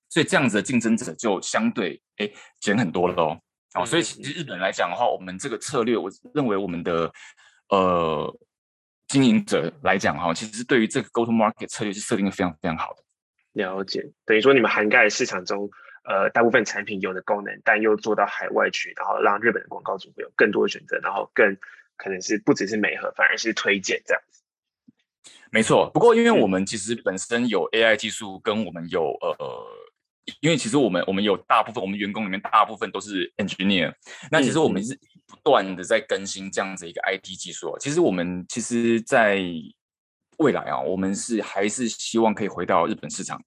[0.08, 2.30] 所以这样子的竞争者就相对哎
[2.60, 3.40] 减很多了哦。
[3.74, 7.12] 哦，所以其实日本来讲的话，我们这个策略，我认为我们的
[7.68, 8.38] 呃
[9.06, 13.02] 经营者来讲哈，其实对于这个 Go to Market 策略是设定的非常非常好的。
[13.52, 15.70] 了解，等于说你们涵盖市场中，
[16.08, 21.56] 呃，大部分产品有的功能，但又做到海外去，然后让日本的广告主会有更多的选择，然后更
[21.96, 24.42] 可能是不只是美合，反而是推荐这样子。
[25.50, 29.66] 没错，不过因为我们其实本身有 AI 技术，跟我们有呃，
[30.40, 33.92] 因为其实我们我们有大部分我们员工里面大部分都是 engineer，
[34.30, 37.76] 那其实我们是不断的在更新这样子一个 IT 技术。
[37.80, 39.40] 其实我们其实，在
[40.38, 43.42] 未来啊，我们是还是希望可以回到日本市场。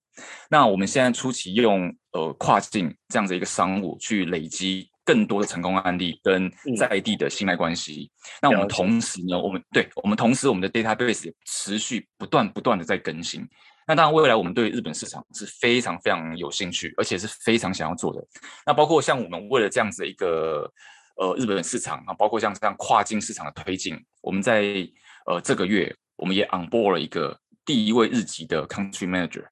[0.50, 8.12] 那我们现在初期用呃跨境这样子一个商务去累积更多的成功案例跟在地的信赖关系。
[8.12, 13.48] 嗯、那我们同时呢，我们对我们同时我们的 database 也持续不断不断的在更新。
[13.88, 18.22] 那当然未来我们对日本市场是非常非常有兴趣，而且是非常想要做的。
[18.66, 20.70] 那包括像我们为了这样子的一个
[21.16, 24.86] 呃日本市场啊，包括像这样跨境市场的推进，我们在
[25.28, 25.96] 呃这个月。
[26.20, 29.46] 我们也 onboard 了一个第一位日籍的 country manager，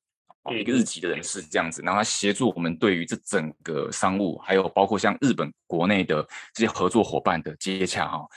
[0.54, 8.28] 一个日籍的人士这样子，然后他协助我们对于这整个商务，还有包括像日本国内的这些合作伙伴的接洽哈，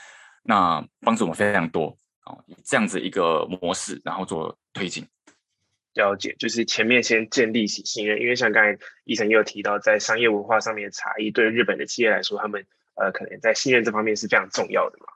[0.43, 5.05] 那帮助我们非常多啊，以这样子一个模式，然后做推进。
[5.93, 12.65] 了解，就是前面先建立起信任，因为像刚才 Eason 也有提到，在商业文化上面的差异，对日本的企业来说，他们
[12.95, 15.07] 呃可能在信任这方面是非常重要的嘛。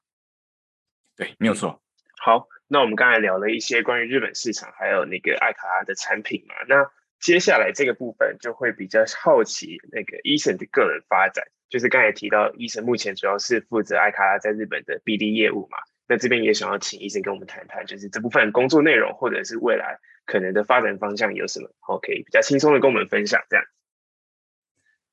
[1.16, 1.82] 对，没有错。
[2.18, 2.50] 好。
[2.68, 6.56] 那我们刚才聊了一些关于日本市场，还有那个艾卡拉的产品嘛。
[6.68, 15.78] 那接下来这个部分就会比较好奇那个 Eason 的个人发展，就是刚才提到 Eason 目前主要是负责艾卡拉在日本的 BD 业务嘛。
[16.08, 23.66] 那这边也想要请 Eason 跟我们谈谈，就是这部分工作内容或者是未来可能的发展方向有什么，OK，比较轻松的跟我们分享这样。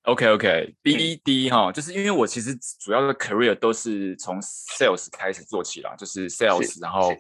[0.05, 7.15] OK OK，BD 哈，就是因为我其实主要的 career 都是从 sales 开始做起啦，就是 sales，然后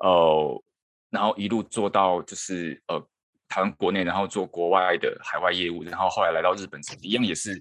[0.00, 0.62] 呃，
[1.08, 3.00] 然后一路做到就是呃
[3.48, 7.58] 台湾国内，然后做国外的海外业务，然后后来来到日本，一样也是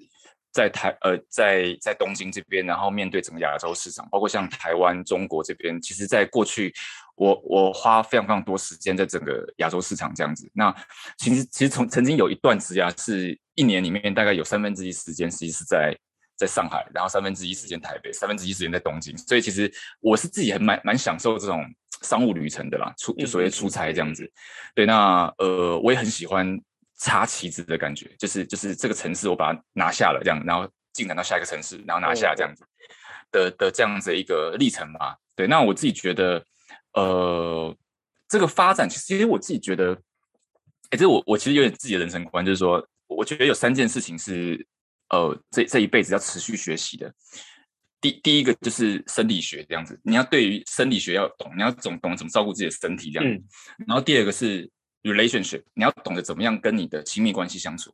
[0.51, 6.73] 在台呃在在东京这边，然后面对整个亚洲市场，包括像台湾、中国这边，其实在过去。
[7.15, 10.49] 我我花非常非常多时间在整个亚洲市场这样子。
[10.54, 10.73] 那
[11.17, 15.97] 其实其实从曾经有一段时间是一年里面大概有三分之一时间其实是在
[16.36, 19.17] 在上海，然后三分之一时间台北，三分之一时间在东京。
[19.17, 19.71] 所以其实
[20.02, 21.65] 我是自己还蛮蛮享受这种
[22.02, 24.29] 商务旅程的啦，出就所谓出差这样子。
[24.73, 26.60] 对，那呃我也很喜欢
[27.00, 32.65] 插旗子的感觉，就是就是这个城市我把它拿下了这样，然后进展到下一个城市，然后拿下这样子
[33.31, 35.15] 的的这样子一个历程吧。
[35.33, 36.46] 对，那我自己觉得。
[36.96, 37.75] 呃，
[38.27, 39.93] 这个发展其实，其实我自己觉得，
[40.89, 44.65] 哎，这我我其实有点自己的人生观，就是说，我觉得有三件事情是，
[45.10, 47.13] 呃，这这一辈子要持续学习的。
[48.02, 53.41] 第第一个就是生理学这样子，你要对于生理学要懂，你要懂懂怎么照顾自己的身体这样。
[53.87, 54.69] 然后第二个是
[55.02, 57.91] relationship，你要懂得怎么样跟你的亲密关系相处。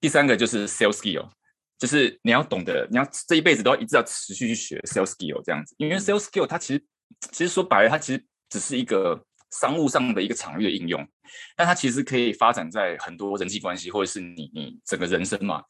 [0.00, 1.28] 第三个就是 sales skill，
[1.76, 6.84] 就是你要懂得，你要这一辈子都要一直要持续去学 sales skill 这样子，因为 sales skill 它其实
[7.32, 11.06] 其实说白了，它其实只是一个商务上的一个场域的应用，
[11.56, 15.62] 但它其实可以发展在很多人际关系或者是你你整个人生嘛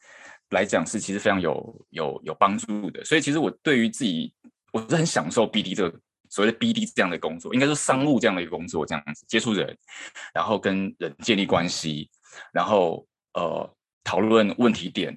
[0.50, 3.04] 来讲是其实非常有有有帮助的。
[3.04, 4.32] 所以其实我对于自己
[4.72, 6.00] 我是很享受 BD 这个
[6.30, 9.76] 所谓的 BD 这样的工作，应该说商务这样的一个工作，这样子接触人，
[10.34, 12.10] 然后跟人建立关系，
[12.52, 13.74] 然后呃
[14.04, 15.16] 讨论问题点，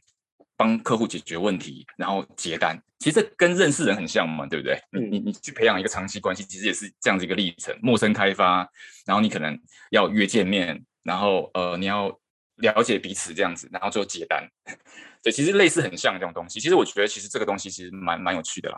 [0.62, 2.80] 帮客户解决问题，然后结单。
[3.00, 4.80] 其实这跟认识人很像嘛，对不对？
[4.92, 7.76] 你你你去培养一个长期关系，其实也是这样子一个历程。
[7.82, 8.70] 陌生开发，
[9.08, 9.60] 然后你可能
[9.90, 12.16] 要约见面，然后呃你要
[12.58, 14.48] 了解彼此这样子，然后最后结单。
[15.24, 16.60] 对，其实类似很像这种东西。
[16.60, 18.78] 其实我觉得，其实这个东西其实蛮蛮有趣的啦。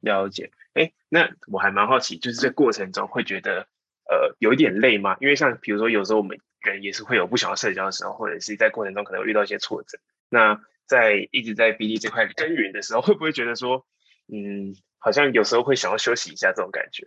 [0.00, 0.50] 了解。
[0.74, 3.68] 哎，那我还蛮好奇，就是这过程中会觉得
[4.10, 5.16] 呃有一点累吗？
[5.20, 9.96] 因为像比如说有时候我们人也是会有不想要社交的时候，或者是在过程中可能会遇到一些挫折。
[10.30, 13.86] 那在一直在 BD 这块耕耘的时候，会不会觉得说，
[14.32, 17.06] 嗯，好像有时候会想要休息一下这种感觉？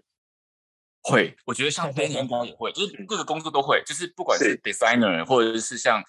[1.01, 6.01] 会，我觉得像 Danny 应该也会，就是各个工作都会，就是不管是 designer 或者是像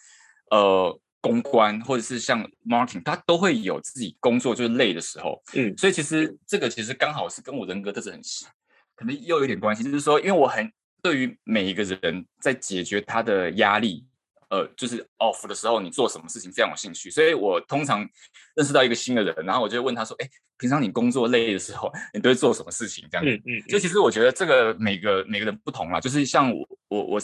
[0.50, 5.42] 呃公关，或者是像 marketing，他都会有自己工作就是累的时候。
[5.54, 8.48] 嗯，所以其实这个其实刚好是跟我人格特质很像，
[8.94, 14.06] 可能又有点关系，就是说，因为我很对于每一个人在解决他的压力。
[14.54, 18.08] 呃，就是 off 的时候，你做什么事情非常有兴趣，所以我通常
[18.54, 27.22] 认识到一个新的人，然后我就会问他说：“哎，平常你工作累的时候，你都会做什么事情？”这样子，嗯嗯，就其实我觉得这个每个每个人不同啦，就是像我我我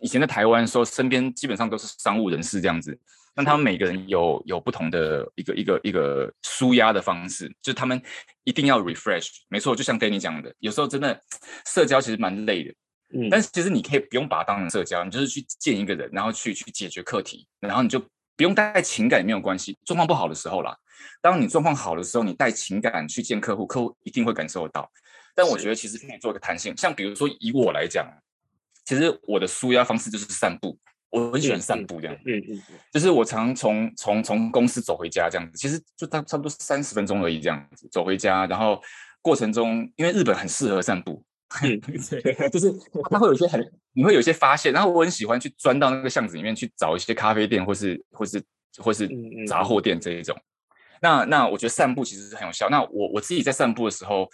[0.00, 2.98] 以前在台湾说，身边基本上都是商务人士这样子，
[3.36, 8.02] 那他们每个人有有不同的一个一个一个舒压的方式，就是他们
[8.42, 9.28] 一定要 refresh。
[9.48, 11.20] 没错，就像 Danny 讲的，有时候真的
[11.64, 12.74] 社交其实蛮累的。
[13.14, 18.00] 嗯，但是其实你可以不用把它当成社交，你就是去见一个人，然后去去解决课题，然后你就
[18.36, 19.78] 不用带情感也没有关系。
[19.84, 20.76] 状况不好的时候啦，
[21.22, 24.90] 当你状况好的时候，你带情感去见客户，客户一定会感受得到。
[25.34, 28.06] 但我觉得其实可以做一个弹性，像比如说以我来讲，
[28.84, 30.76] 其实我的舒压方式就是散步，
[31.10, 32.16] 我很喜欢散步这样。
[32.26, 38.82] 嗯嗯，就是我常从从从公司走回家这样子，其实就差差不多三十分钟而已这样子走回家，然后
[39.22, 41.22] 过程中因为日本很适合散步。
[41.62, 41.80] 嗯，
[42.22, 42.72] 对，就是
[43.10, 48.42] 他会有一些很，你会有一些发现，然后我很喜欢去钻到那个巷子里面去找一些咖啡店，或是或是
[48.78, 49.08] 或是
[49.46, 50.36] 杂货店这一种。
[51.00, 52.68] 那那我觉得散步其实是很有效。
[52.68, 54.28] 那我我自己在散步的时候，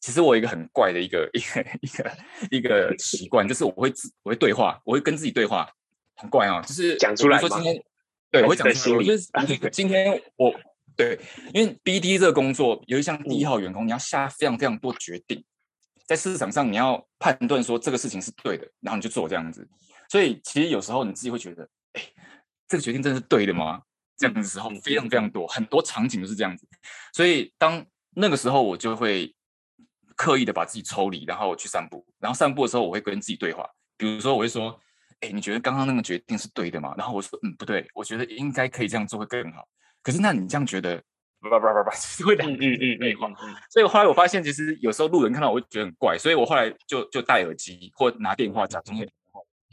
[0.00, 2.16] 其实我有一个很怪的一个 一个一个
[2.50, 5.68] 一个习惯，就是我会自我会对话，我会跟自己对话，
[6.16, 7.82] 很怪哦，就是讲出来说今天，
[8.30, 8.96] 对，我会讲出来。
[8.98, 10.54] 我觉得 今天我
[10.94, 11.18] 对，
[11.54, 15.42] 因为 BD 这个工作，有一项第一号员工，你要下非常非常多决定。
[16.06, 19.66] 在市场上，你要判断说这个事情是对的，然后你就做这样子。
[20.08, 22.02] 所以其实有时候你自己会觉得，哎，
[22.68, 23.82] 这个决定真的是对的吗？
[24.16, 26.68] 这样的时候非常非常多，很多场景都是这样子。
[27.12, 29.34] 所以当那个时候，我就会
[30.16, 32.06] 刻意的把自己抽离，然后去散步。
[32.18, 33.68] 然后散步的时候，我会跟自己对话。
[33.96, 34.78] 比如说，我会说，
[35.20, 36.94] 哎，你觉得刚刚那个决定是对的吗？
[36.98, 39.66] 然后我说，嗯，不对，我觉得应该可以这样做会更好。
[40.02, 41.02] 可是那你这样觉得？
[41.50, 43.28] 叭叭叭叭，其实 会两嗯嗯内化，
[43.68, 49.08] 所以后来我发现，其实有时候路人看到我会觉得很怪，所以我后来就就戴耳机或拿电话讲中文。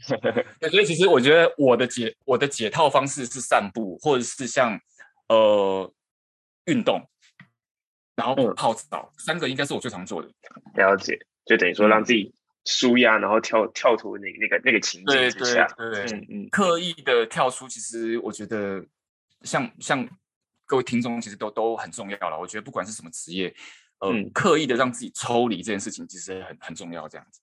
[0.70, 4.80] 所以其实我觉得我的解我的解套方式是散步，或者是像
[5.28, 5.92] 呃
[6.64, 7.06] 运动，
[8.16, 10.28] 然后泡澡，三个应该是我最常做的。
[10.74, 18.84] 了解，就等于说让自己舒压，然后跳跳脱那那个那个情境之下，对对对，嗯嗯，刻意的跳出，其实我觉得
[19.42, 20.08] 像像。
[20.70, 23.52] 各位听众其实都都很重要了，我觉得不管是什么职业，
[23.98, 27.08] 呃，嗯、刻意的让自己抽离这件事情，其实很很重要。
[27.08, 27.40] 这样子，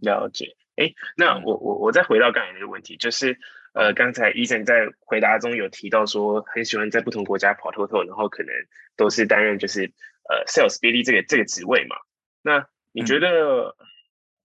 [0.00, 0.56] 了解。
[0.76, 3.38] 哎，那我我我再回到刚才那个问题，就是
[3.74, 8.54] 呃，刚才 Eason 在回答中有提到说，很喜欢在不同国家跑透透，然后可能
[8.96, 9.92] 都是担任就是
[10.30, 11.96] 呃 Sales BD 这个这个职位嘛。
[12.40, 13.76] 那你觉得，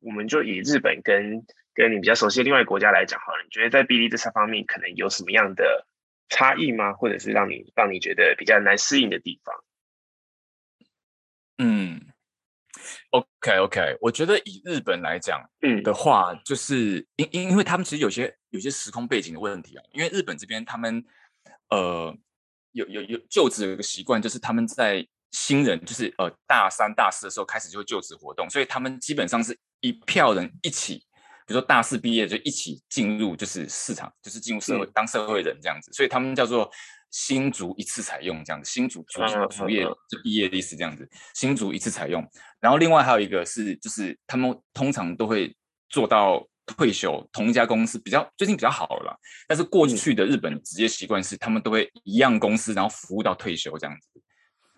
[0.02, 5.86] 我们就以日本跟跟你比较熟悉的另外一个国家来讲好了，你觉得在 BD 这三方面可能有什么样的？
[6.30, 6.94] 差异吗？
[6.94, 9.56] 或者是让你让你觉得比较难适应的地方？
[11.58, 12.00] 嗯
[13.10, 19.84] ，OK OK，我觉得以日本来讲，嗯的话，嗯、就是因因因为他们其实有些有些时空背景的问题啊。
[19.92, 21.04] 因为日本这边他们
[21.70, 22.16] 呃
[22.72, 31.04] 有有有就职有一个习惯，就是他们在新人就是呃大三大四的时候开始就会就职活动，所以他们基本上是一票人一起。
[31.50, 36.70] 比如说大四毕业就一起进入就是市场，就是进入社会当社会人这样子，所以他们叫做
[37.10, 39.20] 新卒一次采用这样子，新卒卒
[39.50, 42.24] 卒业就毕业的意思这样子，新卒一次采用。
[42.60, 45.52] 然后另外还有一个是，就是他们通常都会
[45.90, 49.18] 做到退休，同一家公司比较最近比较好了啦。
[49.48, 54.22] 但是过去的日本职业习惯是，他们都会一样公司，然后服务到退休这样子。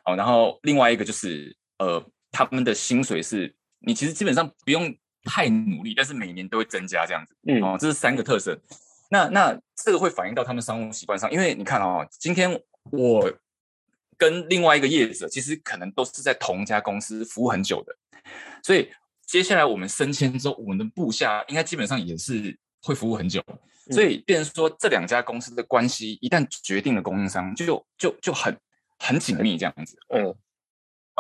[0.05, 2.01] 哦，然后另外一个就是呃，
[2.32, 4.95] 他们的薪水是你其实基本上不用。
[5.24, 8.59] 太努力，但是每年都会增加这样子，嗯，哦，这是三个特色。
[9.09, 12.61] 那那这个会反映到他们商务习惯上，因为你看哦，今天
[12.91, 13.32] 我
[14.17, 17.95] 跟另外一个业者，其实可能都是在同一家公司服务很久的，
[18.63, 18.89] 所以
[19.26, 23.43] 接下来我们升迁之后，我们的部下应该基本上也是会服务很久。
[23.89, 28.55] 所以变成说这两家公司的关系一旦决定了供应商，就就就很
[28.99, 29.97] 很紧密这样子。
[30.09, 30.34] 嗯，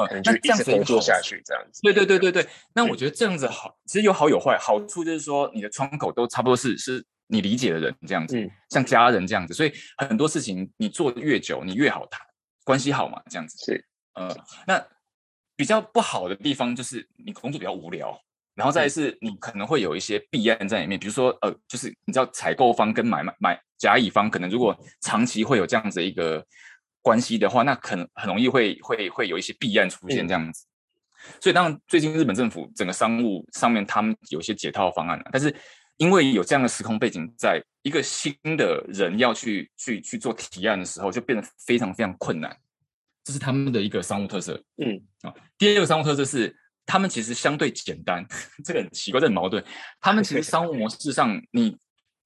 [0.05, 1.81] 呃，那这样子做下去这样子。
[1.83, 2.47] 对对对对对。
[2.73, 4.57] 那我觉得这样子好，其实有好有坏。
[4.59, 9.53] 好处就是说你的窗口都差不多是是你理解的人这样子，像家人这样子。
[9.53, 12.21] 所以很多事情你做的越久，你越好谈，
[12.63, 13.57] 关系好嘛，这样子。
[13.65, 13.85] 是。
[14.13, 14.35] 呃，
[14.67, 14.83] 那
[15.55, 18.19] 比较不好的地方就是你工作比较无聊。
[18.53, 26.45] 然后再是，你可能会有一些弊案在里面，比如说，呃，就是你知道采购方跟买买买甲乙方，可能如果长期会有这样子一个
[27.01, 30.65] 关系的话，那可能很容易会会会有一些弊案出现这样子。
[30.65, 35.55] 嗯、所以当然，最近日本政府整个商务上面，他们有一些解套方案了，但是
[35.97, 42.55] 因为有这样的时空背景，在一个新的人要去去去做提案的时候，就变得非常非常困难。
[43.23, 44.61] 这是他们的一个商务特色。
[44.77, 46.55] 嗯，啊，第二个商务特色是。
[46.83, 48.25] 他们其实相对简单，
[48.65, 49.63] 这个很奇怪，这很矛盾。
[50.01, 51.77] 他们其实商务模式上，你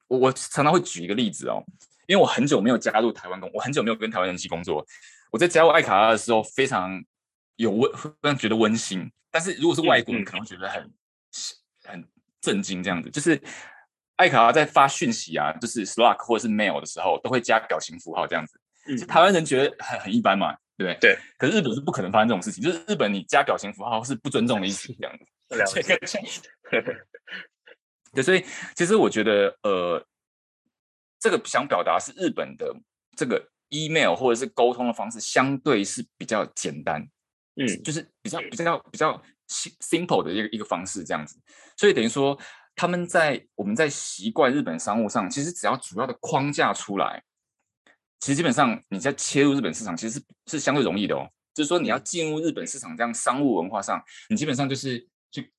[0.08, 1.62] 我我常常会举一个例子哦，
[2.08, 4.86] 因为我很久没有加入台湾工，我很久没有跟台湾人一起工作。
[5.32, 7.04] 我在加入爱卡拉的时候，非常
[7.56, 9.10] 有温，非常觉得温馨。
[9.32, 10.94] 但是如果是外国人，可能会觉得很
[11.84, 12.08] 很
[12.42, 13.10] 震惊，这样子。
[13.10, 13.40] 就是
[14.16, 18.60] 爱卡拉在发讯息啊，就是 Slack 或者是 Mail 的时候，都会加表情符号这样子。
[18.88, 20.56] 嗯，台湾人觉得很很一般嘛。
[20.78, 25.26] 对对，可是日本是不可能发生这种事情，就是日本你加表情符号是不尊重的意思，这样子。
[28.14, 28.44] 对，所以
[28.74, 30.06] 其实我觉得，呃，
[31.26, 32.72] 这个想表达是日本的
[33.18, 37.02] 这个 email 或者是沟通的方式相对是比较简单，
[37.56, 41.42] 嗯，就是比较比较比较 simple 的一个一个方式这样子。
[41.76, 42.40] 所以等于说，
[42.76, 47.24] 他们在我们在习惯日本商务上，其实只要主要的框架出来。
[48.20, 51.28] 其实基本上你在切入日本市场，其实是是相对容易的哦。
[51.56, 54.00] 就是说你要进入日本市场这样商务文化上，
[54.30, 55.10] 你基本上就是去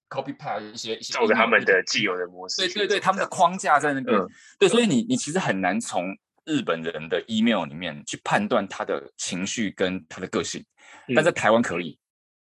[0.09, 2.63] copy paste 一些一些照着他们的既有的模式。
[2.63, 4.17] 对对对，他们的框架在那边。
[4.17, 4.29] 嗯、
[4.59, 10.65] 对，所以你你其实很难从日本人的 email 里面去判断他的情绪跟他的个性。
[11.15, 11.99] 但在台湾可以，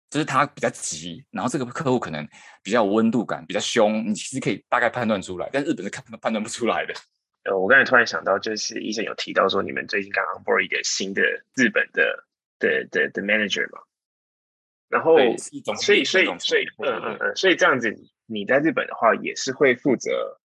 [0.08, 2.26] 就是他比较急，然后这个客户可能
[2.62, 5.48] 比较有温度感，比较凶，你其实可以大概判断出来。
[5.52, 6.94] 但日本是看判断不出来的。
[7.44, 11.20] 呃，我刚才突然想到，就是医生有提到说，你们最近刚 onboard 一个新的
[11.54, 12.24] 日本的
[12.58, 13.80] 的的的 manager 嘛，
[14.94, 17.92] 然后所以所以所以嗯嗯嗯，所以这样子，
[18.26, 20.38] 你在日本的话也是会负责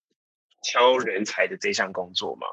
[0.62, 2.46] 挑人才的这项工作吗？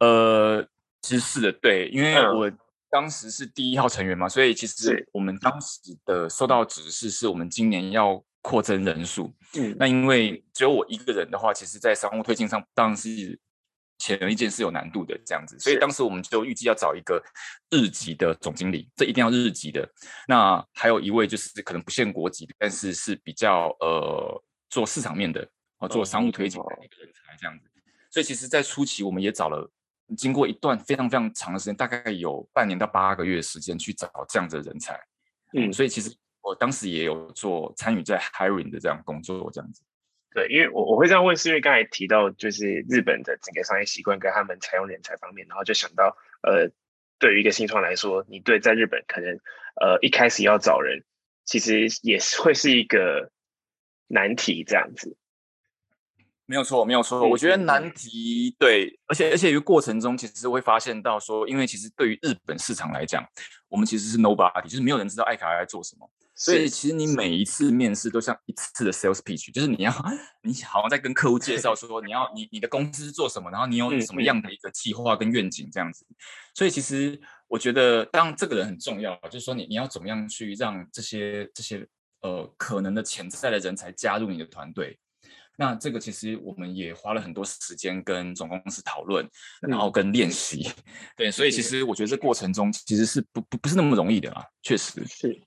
[0.00, 0.68] 呃，
[1.00, 2.50] 其实是的，对，因为我
[2.90, 8.24] 当时是第一号成员嘛，所以其实我们当时的收到指示是我们今年要。
[8.46, 13.36] 扩增人数，嗯，那因为只有我一个人的话，其实，在商务推进上当然是
[13.98, 17.22] 显而易见是有难度的这样子，所以当时我们就预计要找一个
[17.70, 19.88] 日籍的总经理，这一定要日籍的。
[20.28, 27.64] 那还有一位就是可能不限国籍，但是是比较呃做市场面的，哦，做商务推进的一个人才这样子。
[28.10, 29.70] 所以其实，在初期我们也找了，
[30.16, 34.98] 经过一段非常非常长的时间，大概有半年到八个月的时间去找这样子的人才，
[35.54, 36.14] 嗯，所以其实。
[36.48, 39.82] 我当时也有做参与在 hiring 的这样工作，这样子。
[40.36, 46.70] 对，因为我我会这样问，是因为刚才提到就是日本的整个商业习惯跟他们采用人才方面，然后就想到，呃，
[47.18, 49.40] 对于一个新创来说，你对在日本可能
[49.80, 51.04] 呃一开始要找人，
[51.46, 53.32] 其实也是会是一个
[54.08, 55.16] 难题这样子。
[56.46, 57.28] 没有错，没有错。
[57.28, 63.26] 我觉得难题对，而且而且于过程中，其实会发现到说，因为其实对于日本市场来讲，
[63.68, 66.08] 我们其实是 nobody，就是没有人知道爱卡拉在做什么。
[66.38, 69.92] 所以其实你每一次面试都像一次的 sales pitch，就是你要
[70.42, 76.06] 你好像在跟客户介绍说你要你你的公司是做什么，然后你有什么样的一个计划跟愿景这样子。
[76.54, 77.18] 所以其实
[77.48, 81.88] 我觉得，当然这个人很重要，就是说你你要怎么样去让这些这些
[82.20, 84.98] 呃可能的潜在的人才加入你的团队。
[85.56, 89.26] 那这个其实我们也花了很多时间跟总公司讨论，
[89.62, 90.70] 然后跟练习。
[91.16, 95.40] 对，所以其实我觉得这过程中其实是不不不是那么容易的啊，确实是。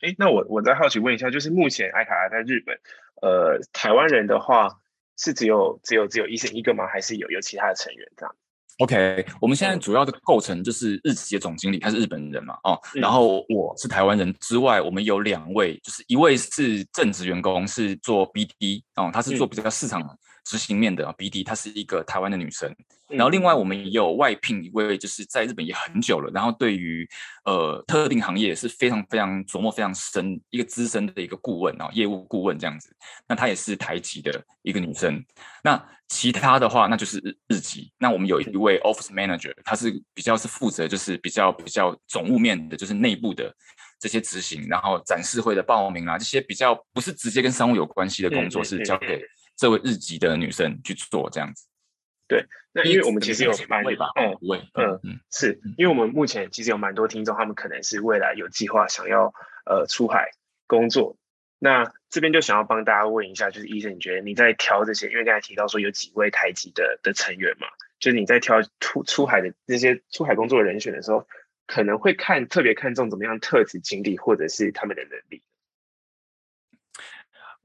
[0.00, 2.78] 哎，那我我再好奇问一下，就是目前艾卡拉在日本，
[3.20, 4.80] 呃，台湾人的话
[5.16, 6.86] 是只有只有只有医生一个吗？
[6.86, 8.34] 还是有有其他的成员这样
[8.78, 20.00] ？OK，我们现在主要的构成就是日企的总经理，他是日本人嘛，哦，嗯、然后我是台湾人之外，我们有两位，就是一位是正职员工，是做 BD 哦，他是做比较市场
[20.48, 22.74] 执行面的、啊、BD，她是一个台湾的女生。
[23.06, 27.06] 然后另外我们也有外聘一位，就是在日本也很久了，然后对于
[27.44, 32.94] 呃特定行业是非常非常琢磨非常深，一个资深的一个顾问啊，业务顾问这样子。
[33.26, 35.22] 那她也是台籍的一个女生。
[35.62, 37.92] 那其他的话，那就是日日籍。
[37.98, 43.54] 那我们有一位 Office Manager，他是比较是负责就是比较比较总务面的，就是内部的
[43.98, 49.22] 这些执行，然后展示会的报名啊，这些比较不是直接跟商务有关系的工作，是交给
[49.58, 51.66] 这位日籍的女生去做这样子。
[52.28, 59.32] 对，那因为我们其实有蛮会吧，嗯，会，嗯嗯，是因为我们目前其实有蛮多听众，他们可能是未来有计划想要
[59.66, 60.30] 呃出海
[60.66, 61.16] 工作，
[61.58, 67.66] 那这边就想要帮大家问一下，就是医生，你觉得你在挑这些，因为刚才提到说有几位台籍的的成员嘛，
[67.98, 71.26] 就是你在挑出出海的这些出海工作的人选的时候，
[71.66, 75.42] 可能会看特别看重怎么样特质经历，或者是他们的能力。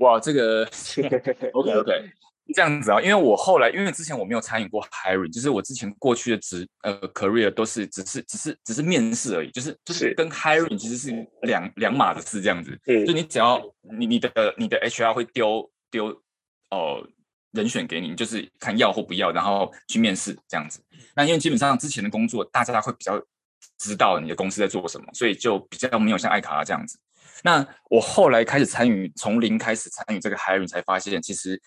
[0.03, 0.63] 哇，这个
[1.53, 2.11] OK OK。
[2.53, 12.77] 这样子啊，因为我后来，因为之前我没有参与过 hiring，就是我之前过去的职呃 career 都是只是只是只是面试而已，就是就是跟 hiring 其实是两两码的事这样子。
[12.85, 13.63] 嗯，就你只要
[13.97, 16.07] 你你的你的 HR 会丢丢
[16.69, 17.09] 哦、呃、
[17.51, 20.83] 人选给你，就是看要或不要，然后去面试这样子。
[21.15, 23.17] 那因为基本上之前的工作大家会比较
[23.77, 26.99] 知道你的公司在做什么，所以就比较没有像艾卡拉这样子。
[27.41, 31.61] 那我后来开始参与，从零开始参与这个 hiring，才发现其实。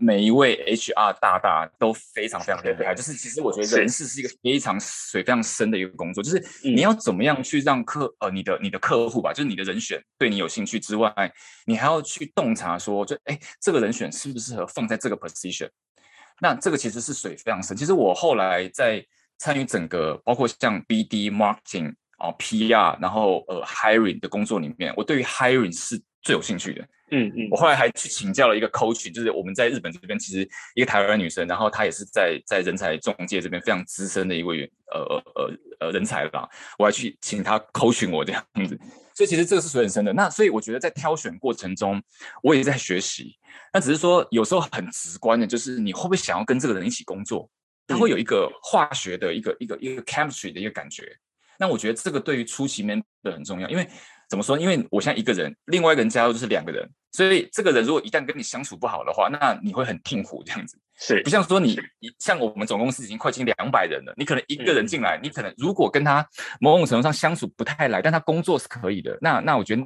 [0.00, 11.12] 每一位 HR 大大都非常非常厉害，就是其实我觉得人事是一个非常水非常深的一个工作，就是你要怎么样去让客呃你的你的客户吧，就是你的人选对你有兴趣之外，
[11.66, 15.68] 你还要去洞察说，就哎这个人选适不适合放在这个 position，
[16.40, 17.76] 那这个其实是水非常深。
[17.76, 19.04] 其实我后来在
[19.38, 26.86] 参与整个包括像 BD marketing 啊 PR，然后呃 hiring 的工作里面，我对于 hiring 是最有兴趣的。
[27.10, 35.00] 嗯嗯，我后来还去请教了一个 coach，就是我们在日本这边其实一个台湾女生，然后她也是在在人才中介这边非常资深的一位呃
[35.34, 35.50] 呃
[35.80, 36.46] 呃人才吧，
[36.78, 38.78] 我还去请她 coach 我这样子，
[39.14, 40.12] 所以其实这个是水很深的。
[40.12, 42.02] 那所以我觉得在挑选过程中，
[42.42, 43.38] 我也在学习。
[43.72, 47.48] 那只是说有时候很直观的，就是你会不会想要跟这个人一起工作，
[47.86, 51.16] 他会有一个化学的一个一个一个 chemistry 的一个感觉。
[51.58, 53.86] 那我觉得这个对于初期 member 很重要，因为
[54.28, 54.58] 怎么说？
[54.58, 56.88] 因为我现在一个人，另外一个人加入就是两个人。
[57.10, 60.78] 所以这个人如果一旦跟你相处不好的话，那你会很痛苦这样子。
[61.00, 61.78] 是不像说你
[62.18, 66.26] 像我们总公司已经快近两百人了，你可能一个人进来，嗯、你可能如果跟他
[66.60, 69.82] 某种程度上相处不太来，但他工作是可以的，那那我觉得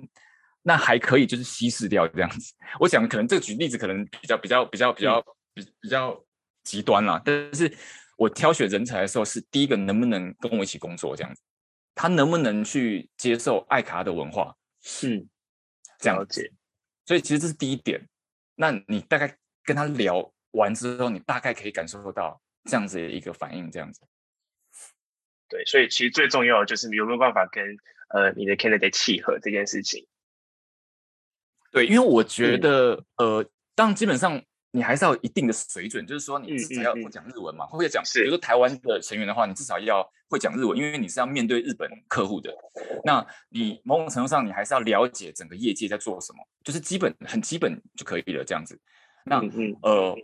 [0.63, 2.55] 那还可以，就是稀释掉这样子。
[2.81, 5.21] 我讲可能这个举例子可能比较比较比较比较
[5.55, 6.19] 比比较
[6.65, 7.73] 极端啦，但是
[8.17, 11.41] 我挑选人才的时候是第一个能不能跟我一起工作这样子，
[11.95, 14.57] 他能不能去接受爱卡的文化？
[14.81, 15.27] 是
[15.99, 16.53] 这样子。
[17.05, 18.09] 所以其实这是第一点，
[18.55, 24.01] 那你大概跟他聊完之后，你大概可以感受到这样子的一个反应，这样子。
[25.49, 27.77] 对，所以其实最重要的就是你有没有办法跟
[28.09, 30.07] 呃你的 candidate 契合这件事情。
[31.71, 34.43] 对，因为我觉得、嗯、呃，当基本上。
[34.75, 38.03] 你还是要有一定的水准，就是说你至少要会讲日文嘛，会讲。
[38.15, 42.51] 比如说台湾的成员的话，你至少要会讲日文，因为你是要面对日本客户的。
[43.05, 48.81] 那你某种程度上，你还是要了解整个业界在做什么，就是基本很基本就可以了这样子。
[49.27, 49.41] 那
[49.83, 50.17] 呃，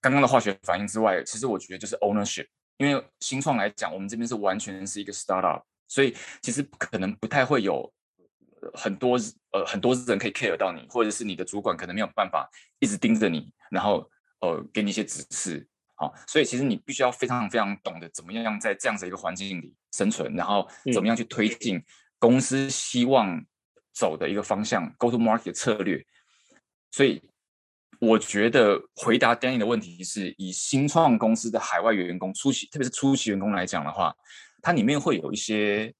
[0.00, 7.92] 刚刚的化学反应之外，其实我觉得就是 ownership，因为新创来讲，我们这边是完全是一个 startup，所以其实可能不太会有。
[8.72, 9.18] 很多
[9.52, 12.48] 呃很多人可以 care 到你，或者是你的主管可能没有办法
[12.78, 14.08] 一直盯着你，然后
[14.40, 21.82] 呃给你一些指示，好、哦，所以其实你必须要非常非常懂得怎么样在这样子一个环境里生存，然后怎么样去推进
[22.18, 23.44] 公司希望
[23.92, 26.04] 走的一个方向、嗯、，go to market 策略。
[26.90, 27.22] 所以
[28.00, 34.14] 我觉得回答 Danny 的问题是以新创公司的海外员工初期，特别是初期员工来讲的话，
[34.62, 35.94] 它里面会有一些。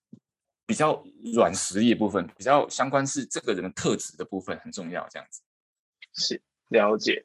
[0.67, 1.05] 比较
[1.35, 5.43] 软实力的部分，比较相关是这个人的特质的部分很重要，这样子
[6.15, 7.25] 是了解。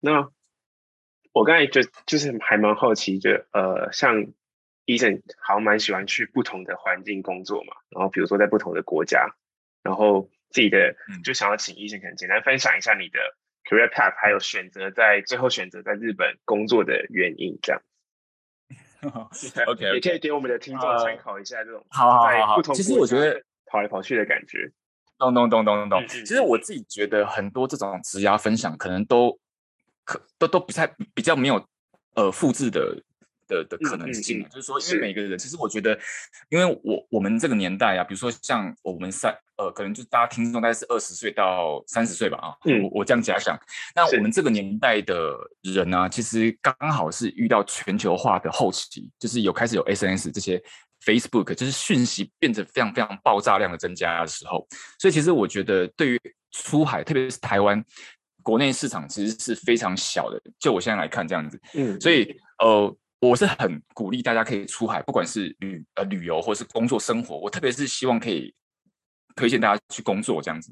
[0.00, 0.30] 那
[1.32, 4.26] 我刚才就就是还蛮好奇，就呃，像
[4.86, 9.34] Eason 好像蛮喜欢去不同的环境工作嘛，然后比如说在不同的国家，
[9.82, 13.18] 然后自己的就想要请 Eason 可能简单分享一下你的
[13.64, 17.82] career path，还有选择在最后选择在日本工作的原因，这样。
[19.68, 22.62] OK，也可以给我们的听众参考一下这种好好好好。
[22.72, 24.70] 其实我觉得跑来跑去的感觉，
[25.18, 26.08] 咚咚咚咚咚咚。
[26.08, 29.38] 其实我自己觉得很多这种职涯分享，可能都
[30.04, 31.64] 可都都不太比较没有
[32.14, 33.02] 呃复制的。
[33.46, 35.98] 的的可能性，嗯嗯、就是说，因为每个人，其实我觉得，
[36.48, 43.56] 因为我我们这个年代啊，比如说像我们三呃，可能就大家听众大概是二十岁到三十岁吧啊，嗯，我我这样假想，
[43.94, 45.32] 那我们这个年代的
[45.62, 50.60] 人呢、啊，其实刚好是遇到全球化的后期，就是有开始有 SNS 这些
[51.04, 54.66] Facebook，就是讯息变得非常非常爆炸量的增加的时候，
[54.98, 56.20] 所以其实我觉得对于
[56.50, 57.84] 出海，特别是台湾
[58.42, 62.96] 国内市场，其实是非常小的，就我现在来看这样子，嗯，所以呃。
[63.28, 68.54] 我是很鼓励大家可以出海，不管是旅呃旅游或是工作生活，我特别是希望可以
[69.36, 70.70] 推荐大家去工作这样子。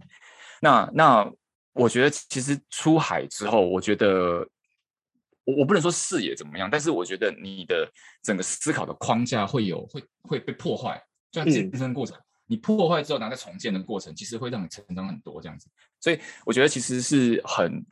[0.60, 1.32] 那那
[1.72, 4.46] 我觉得其实出海之后，我觉得
[5.44, 7.90] 我我不能说视野怎么样，但是我觉得你的
[8.22, 15.68] 整个思考的框架会有会会被破坏，就像健身过程，嗯、你破坏之后，然后再重建的过程，其实会让你成长很多这样子。
[16.00, 17.84] 所以我觉得其实是很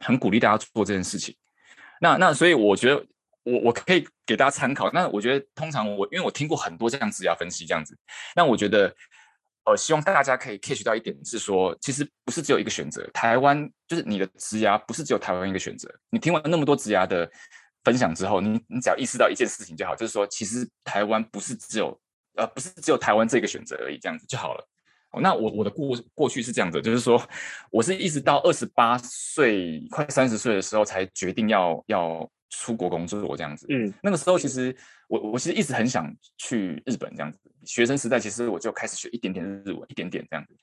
[0.00, 1.34] 很鼓励大家做这件事情。
[2.00, 3.06] 那那所以我觉得。
[3.46, 4.90] 我我可以给大家参考。
[4.92, 7.96] 那我觉得，通常我因为我听过很多这样职涯分析这样子，
[8.34, 8.92] 那我觉得，
[9.64, 13.08] 呃，希望大家可以 catch 到一点是说，其实不是只有一个选择。
[13.14, 15.88] 台湾就是你的职涯，不是只有台湾一个选择。
[16.10, 17.30] 你听完那么多职涯的
[17.84, 21.96] 分享之后，你你只要意识到一件事情就好，就是说，其实台湾不是只有
[22.34, 24.68] 呃，不是只有台湾这个选择而已，这样子就好了。
[25.22, 27.22] 那我我的过过去是这样子，就是说，
[27.70, 32.28] 我是一直到二十八岁快三十岁的时候才决定要要。
[32.50, 34.74] 出国工作我这样子，嗯，那个时候其实
[35.08, 37.38] 我我其实一直很想去日本这样子。
[37.64, 40.54] 学生时代其实我就开始学一点点日文，一点点这样子。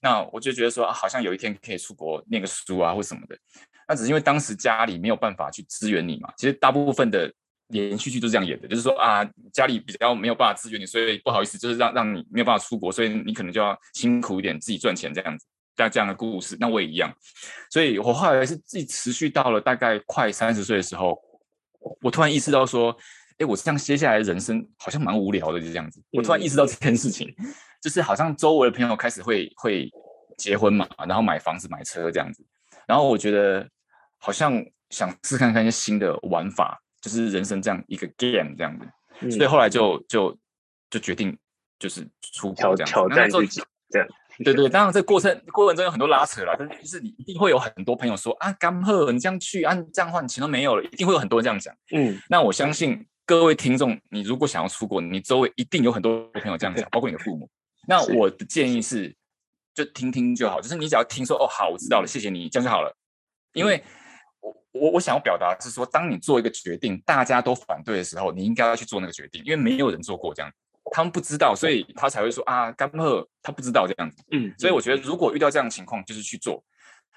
[0.00, 3.36] 那我就觉得说啊，好像有一天可以出国念个书啊或什么的。
[3.88, 6.32] 那只是因为当时家里没有办法去支援你嘛。
[6.36, 7.32] 其实大部分的
[7.68, 15.44] 连续剧都是这样演的，就是说啊，家里比较没有办法支援你，所以不好意思，就是让让你没有办法出国，所以你可能就要辛苦一点自己赚钱这样子。
[15.74, 17.12] 这样这样的故事，那我也一样。
[17.70, 21.20] 所以我后来是自己持续到了大概快三十岁的时候。
[22.00, 22.96] 我突然意识到说，
[23.38, 26.02] 哎，我这样接下来人生好像蛮无聊的，就这样子。
[26.10, 27.34] 我突然意识到这件事情，
[27.80, 29.90] 就是好像周围的朋友开始会会
[30.36, 32.44] 结婚嘛，然后买房子、买车这样子。
[32.86, 33.68] 然后我觉得
[34.18, 39.30] 好像想试看看一些新的玩法，就是人生这样一个 game 这样子。
[39.30, 40.36] 所以后来就就
[40.90, 41.36] 就决定
[41.78, 42.92] 就是出国这样子。
[42.92, 44.08] 挑战自己这样。
[44.38, 51.74] 对对， 当然这过程过程中有很多拉扯啦，但是就是你一定会有很多朋友说啊，甘贺，你这样去，按、啊、这样的话你钱都没有了，一定会有很多人这样讲。
[51.92, 57.48] 嗯，那我相信各位听众，你如果想要出国，你周围一定有很多朋友这样讲，包括你的父母。
[57.86, 59.14] 那我的建议是，
[59.74, 62.94] 就听听就好，就是你只要听说哦，好，我知道了，谢谢你，这样就好了。
[63.54, 63.82] 因为
[64.40, 70.52] 我我我想要表达是说，当你做一个决定，大家都反对的时候，你应该要去做那个决定，因为没有人做过这样。
[70.90, 74.24] 他们不知道，所以他才会说啊，甘贺他不知道这样子。
[74.32, 76.62] 嗯，所以我觉得如果遇到这样的情况，就是去做。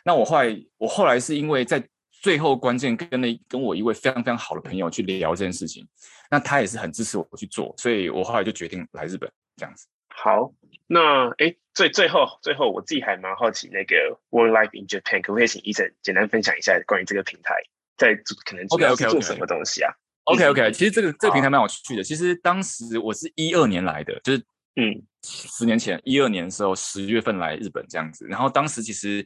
[0.04, 5.88] 那我后来，我后来是因为在最后关键跟那跟我一位非常非常好的朋友去聊这件事情，
[6.30, 9.88] 那他也是很支持我去做，所以我后来就决定来日本这样子。
[10.10, 10.54] 好，
[10.88, 13.96] 那哎，最最后最后我自己还蛮好奇，那个
[14.30, 17.56] Work Life in Japan 可不可以请 Ethan 简单分享一下关于这个平台
[17.98, 20.05] 在可能主要是做什么东西啊？Okay, okay, okay.
[20.26, 22.04] OK OK，其实这个这个平台蛮有趣的。
[22.04, 24.40] 其实当时我是一二年来的，就是
[24.76, 28.26] 嗯，十年前一二年的时候十月份来日本这样子。
[28.28, 29.26] 然后当时其实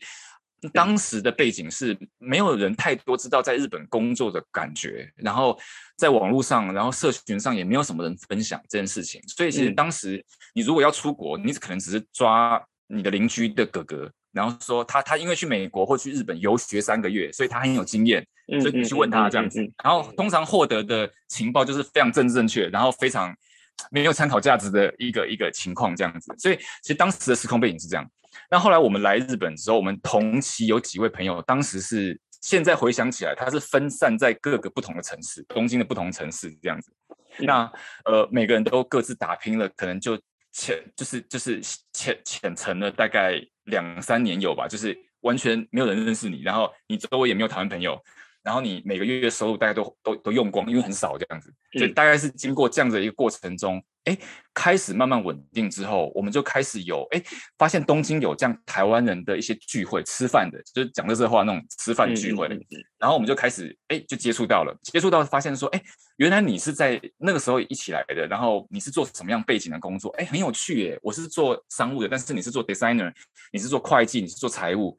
[0.73, 5.57] 当时的背景是没有人太多知道在日本工作的感觉，然后
[5.97, 9.21] 在网络上，然后社群上也没有什么人分享这件事情。
[9.25, 10.23] 所以其实当时
[10.53, 14.11] 你如果要出国，你可能只是抓你的邻居的哥哥。
[14.39, 18.25] 然后说他他因为去美国或去日本游学三个月，所以他很有经验，
[18.61, 19.59] 所以你去问他这样子。
[19.83, 23.35] 然后通常获得的情报就是非常政治正确，然后非常
[23.91, 26.33] 没有参考价值的一个一个情况这样子。
[26.37, 28.09] 所以其实当时的时空背景是这样。
[28.49, 36.93] 那后来我们来日本的时候，我们同期有几位朋友，当时是现在回想起来，他是分散在各个不同的城市，东京的不同城市这样子。
[37.39, 37.69] 那
[38.05, 40.17] 呃每个人都各自打拼了，可能就
[40.53, 41.59] 浅就是就是
[41.91, 43.45] 浅浅层了大概。
[43.69, 48.03] 两三年有吧，就是完全没有人认识你，然后你周围也没有台湾朋友，
[48.43, 53.83] 然后你每个月的收入大概都都都用光，因为很少这样子，所以大概是经过这样的一个过程中。
[54.05, 54.17] 哎，
[54.55, 57.21] 开始慢慢稳定之后，我们就开始有哎，
[57.57, 62.47] 发现东京有这样台湾人的一些聚会，吃饭的，就是讲的这话那种吃饭聚会。
[62.97, 65.83] 然后我们就开始哎，就接触到了，接触到发现说，哎，
[66.15, 70.09] 原来你是在那个时候一起来的，然后你是做什么样背景的工作？
[70.17, 70.99] 哎，很有趣耶！
[71.03, 73.13] 我是做商务的，但是你是做 designer，
[73.51, 74.97] 你是做会计，你是做财务。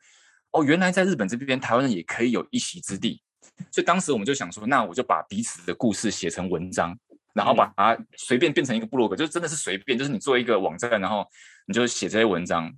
[0.53, 3.22] 哦，原来在日本这边，台湾人也可以有一席之地。
[3.71, 6.99] 所以当时我们就想说，那我就把彼此的故事写成文章。
[7.33, 11.25] 然后把它随便变成一个部落格，就真的是随便，就是你做一个网站，然后
[11.65, 12.69] 你就写这些文章。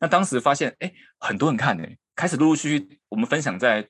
[0.00, 3.88] 那当时发现，哎，很多人看呢，开始陆陆续续我们分享在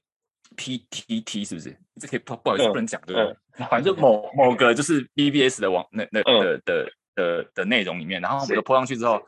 [0.55, 1.75] PTT，是不是？
[1.99, 3.67] 这可以不不好意思不能讲，对不对？
[3.71, 9.19] 反正某某个就是 BBS 的网那那的的的的内容里面，然后我们都 po 上去之后，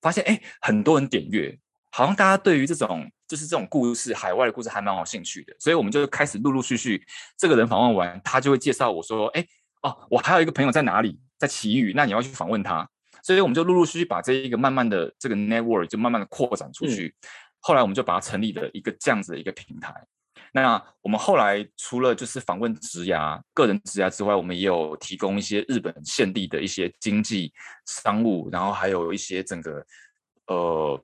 [0.00, 1.54] 发现哎，很多人点阅，
[1.90, 7.04] 好像大家对于这种就是这种故事，海外的故事还蛮有兴趣的，所以我们就开始陆陆续续，
[7.36, 9.46] 这个人访问完，他就会介绍我说，哎。
[9.82, 12.86] 哦，我还有一个朋友在哪里，在奇遇，那你要去访问他，
[13.22, 17.06] 所以我们就陆陆续续把这一个慢慢的这个 network 就慢慢的扩展出去。
[17.22, 17.28] 嗯、
[17.60, 19.94] 后来我们就把它成立了一个这样子的一个平台。
[20.52, 27.50] 那我们后来除了就是访问职涯、个人职涯之外，我们也有提供一些日本现地的一些经济、
[27.86, 29.82] 商务，然后还有一些整个
[30.48, 31.02] 呃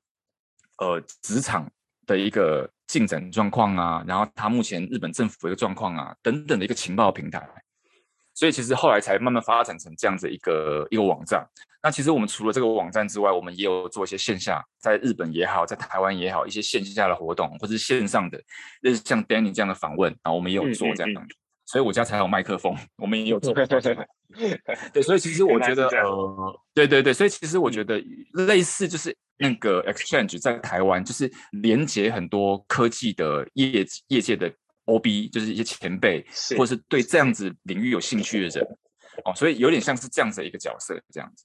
[0.78, 1.70] 呃职场
[2.06, 7.48] 的一个进展状况啊，然后他目前日本政府的一个状况啊等等的一个情报平台。
[8.34, 11.42] 所以其实后来才慢慢发展成这样子一个一个网站。
[11.82, 18.38] 那其实我们除了这个网站之外，我们也有做一些线下，在日本也好，在台湾也好，一些线下的活动，或者是线上的，
[18.82, 21.20] 类似像 Danny 这样的访问，啊我们也有做这样的。
[21.20, 21.28] 嗯嗯嗯、
[21.66, 23.52] 所以我家才有麦克风，我们也有做。
[24.92, 28.02] 对，所以其实我觉得，呃，对对对，所以其实我觉得
[28.32, 34.50] 类似就是那个 Exchange 在台湾，就是连接很多科技的业业界的。
[34.88, 36.24] OB 就是一些前辈，
[36.56, 38.64] 或者是对这样子领域有兴趣的人，
[39.24, 41.44] 哦，所以有点像是这样子的一个角色，这样子。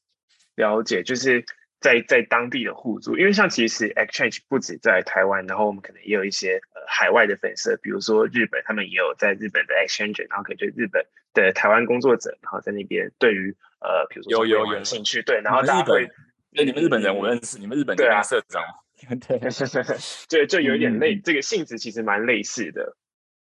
[0.58, 1.44] 了解，就是
[1.82, 14.84] 在在当地的互助，因为像其实 Exchange 不止在台湾，然后我们可能也有一些呃海外的粉丝，比如说日本，他们也有在日本的 Exchange，然后可能对日本的台湾工作者，然后在那边对于呃，比如说有有有。
[14.84, 16.10] 兴趣，对，然后大家会，
[16.52, 18.64] 那你们日本人我认识，你们日本的社长，
[19.28, 19.40] 对，
[20.28, 22.96] 就就有一点类，这个性质其实蛮类似的。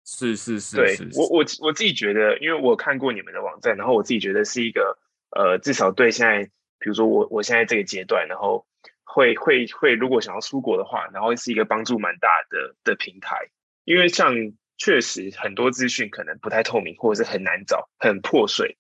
[0.05, 4.99] 是是是，对我我我自己觉得，因为我看过你们的网站，然后我自己觉得是一个
[5.31, 6.51] 呃，至少对现在，
[6.87, 8.65] 比如说我我现在这个阶段，然后
[9.03, 13.49] 会会会，如果想要出国的话，然后是一个帮助蛮大的的平台，
[13.83, 14.33] 因为像
[14.79, 18.77] 确实很多资讯可能不太透明，或者是很难找，很破碎，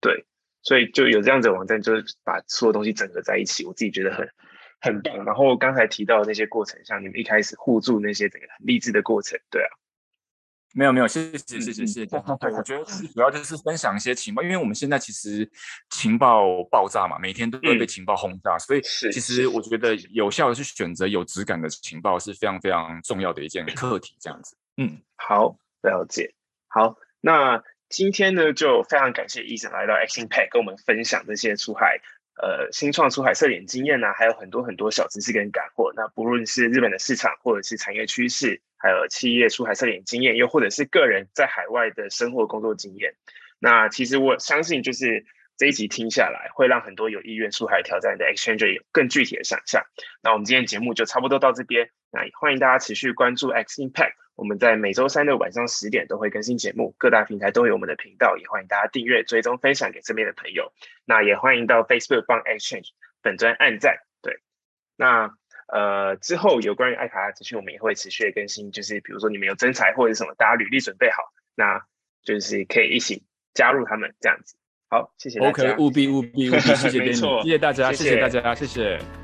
[0.00, 0.24] 对，
[0.62, 4.26] 所以就有这样子的网站，就是把所有东西整合在一起，我自己觉得很
[4.80, 5.22] 很棒。
[5.26, 9.68] 然后刚才提到的那些过程，像你们一开始互助那些整个很励志的过程，对啊。
[10.72, 12.06] 没有没有，谢谢谢谢谢谢。
[12.06, 12.20] 对，
[12.56, 15.50] 我觉得主要就是分享一些情报，因为我们现在其实
[15.90, 18.80] 情报爆炸嘛，每天都会被情报轰炸，嗯、所以
[19.12, 24.16] 其实我觉得有效的去选择有质感的情报是非常非常重要的一件课题。
[24.20, 26.34] 这样子，嗯，好，了解。
[26.68, 32.00] 好，那今天呢，就非常感谢 Eason 来到 AxonPack 跟我们分享这些出海
[32.42, 35.92] 呃新创出海测点经验呢、啊，还有很多很多小知识跟干货。
[35.94, 38.62] 那不论是日本的市场，或者是产业趋势。
[38.82, 43.12] 还有企业出海测点经验，又或者是个人在海外的生活工作经验。
[43.58, 45.26] 那其实我相信，就是
[45.58, 49.84] 这一集听下来，会让很多有意愿出海挑战的 Exchange 有更具体的想象。
[50.22, 51.90] 那我们今天节目就差不多到这边。
[52.10, 60.72] 那也欢迎大家持续关注 X Impact，我们在每周三的晚上十点都会更新节目，各大平台都有我们的频道，也欢迎大家订阅、追踪、分享给身边的朋友。
[61.04, 62.88] 那也欢迎到 Facebook 帮 Exchange
[63.20, 63.98] 本专按赞。
[64.22, 64.38] 对，
[64.96, 65.34] 那。
[65.72, 68.72] 呃，之后有关于爱卡拉资讯，我们也会持续的更新。
[68.72, 71.22] 就是比如说你们有征才或者什么，大家履历准备好，
[71.54, 71.80] 那
[72.24, 73.22] 就是可以一起
[73.54, 74.56] 加入他们这样子。
[74.88, 75.70] 好，谢谢大家。
[75.70, 77.12] OK，务必务必务必， 谢谢，谢
[77.44, 79.19] 谢大家，谢谢大家，谢谢。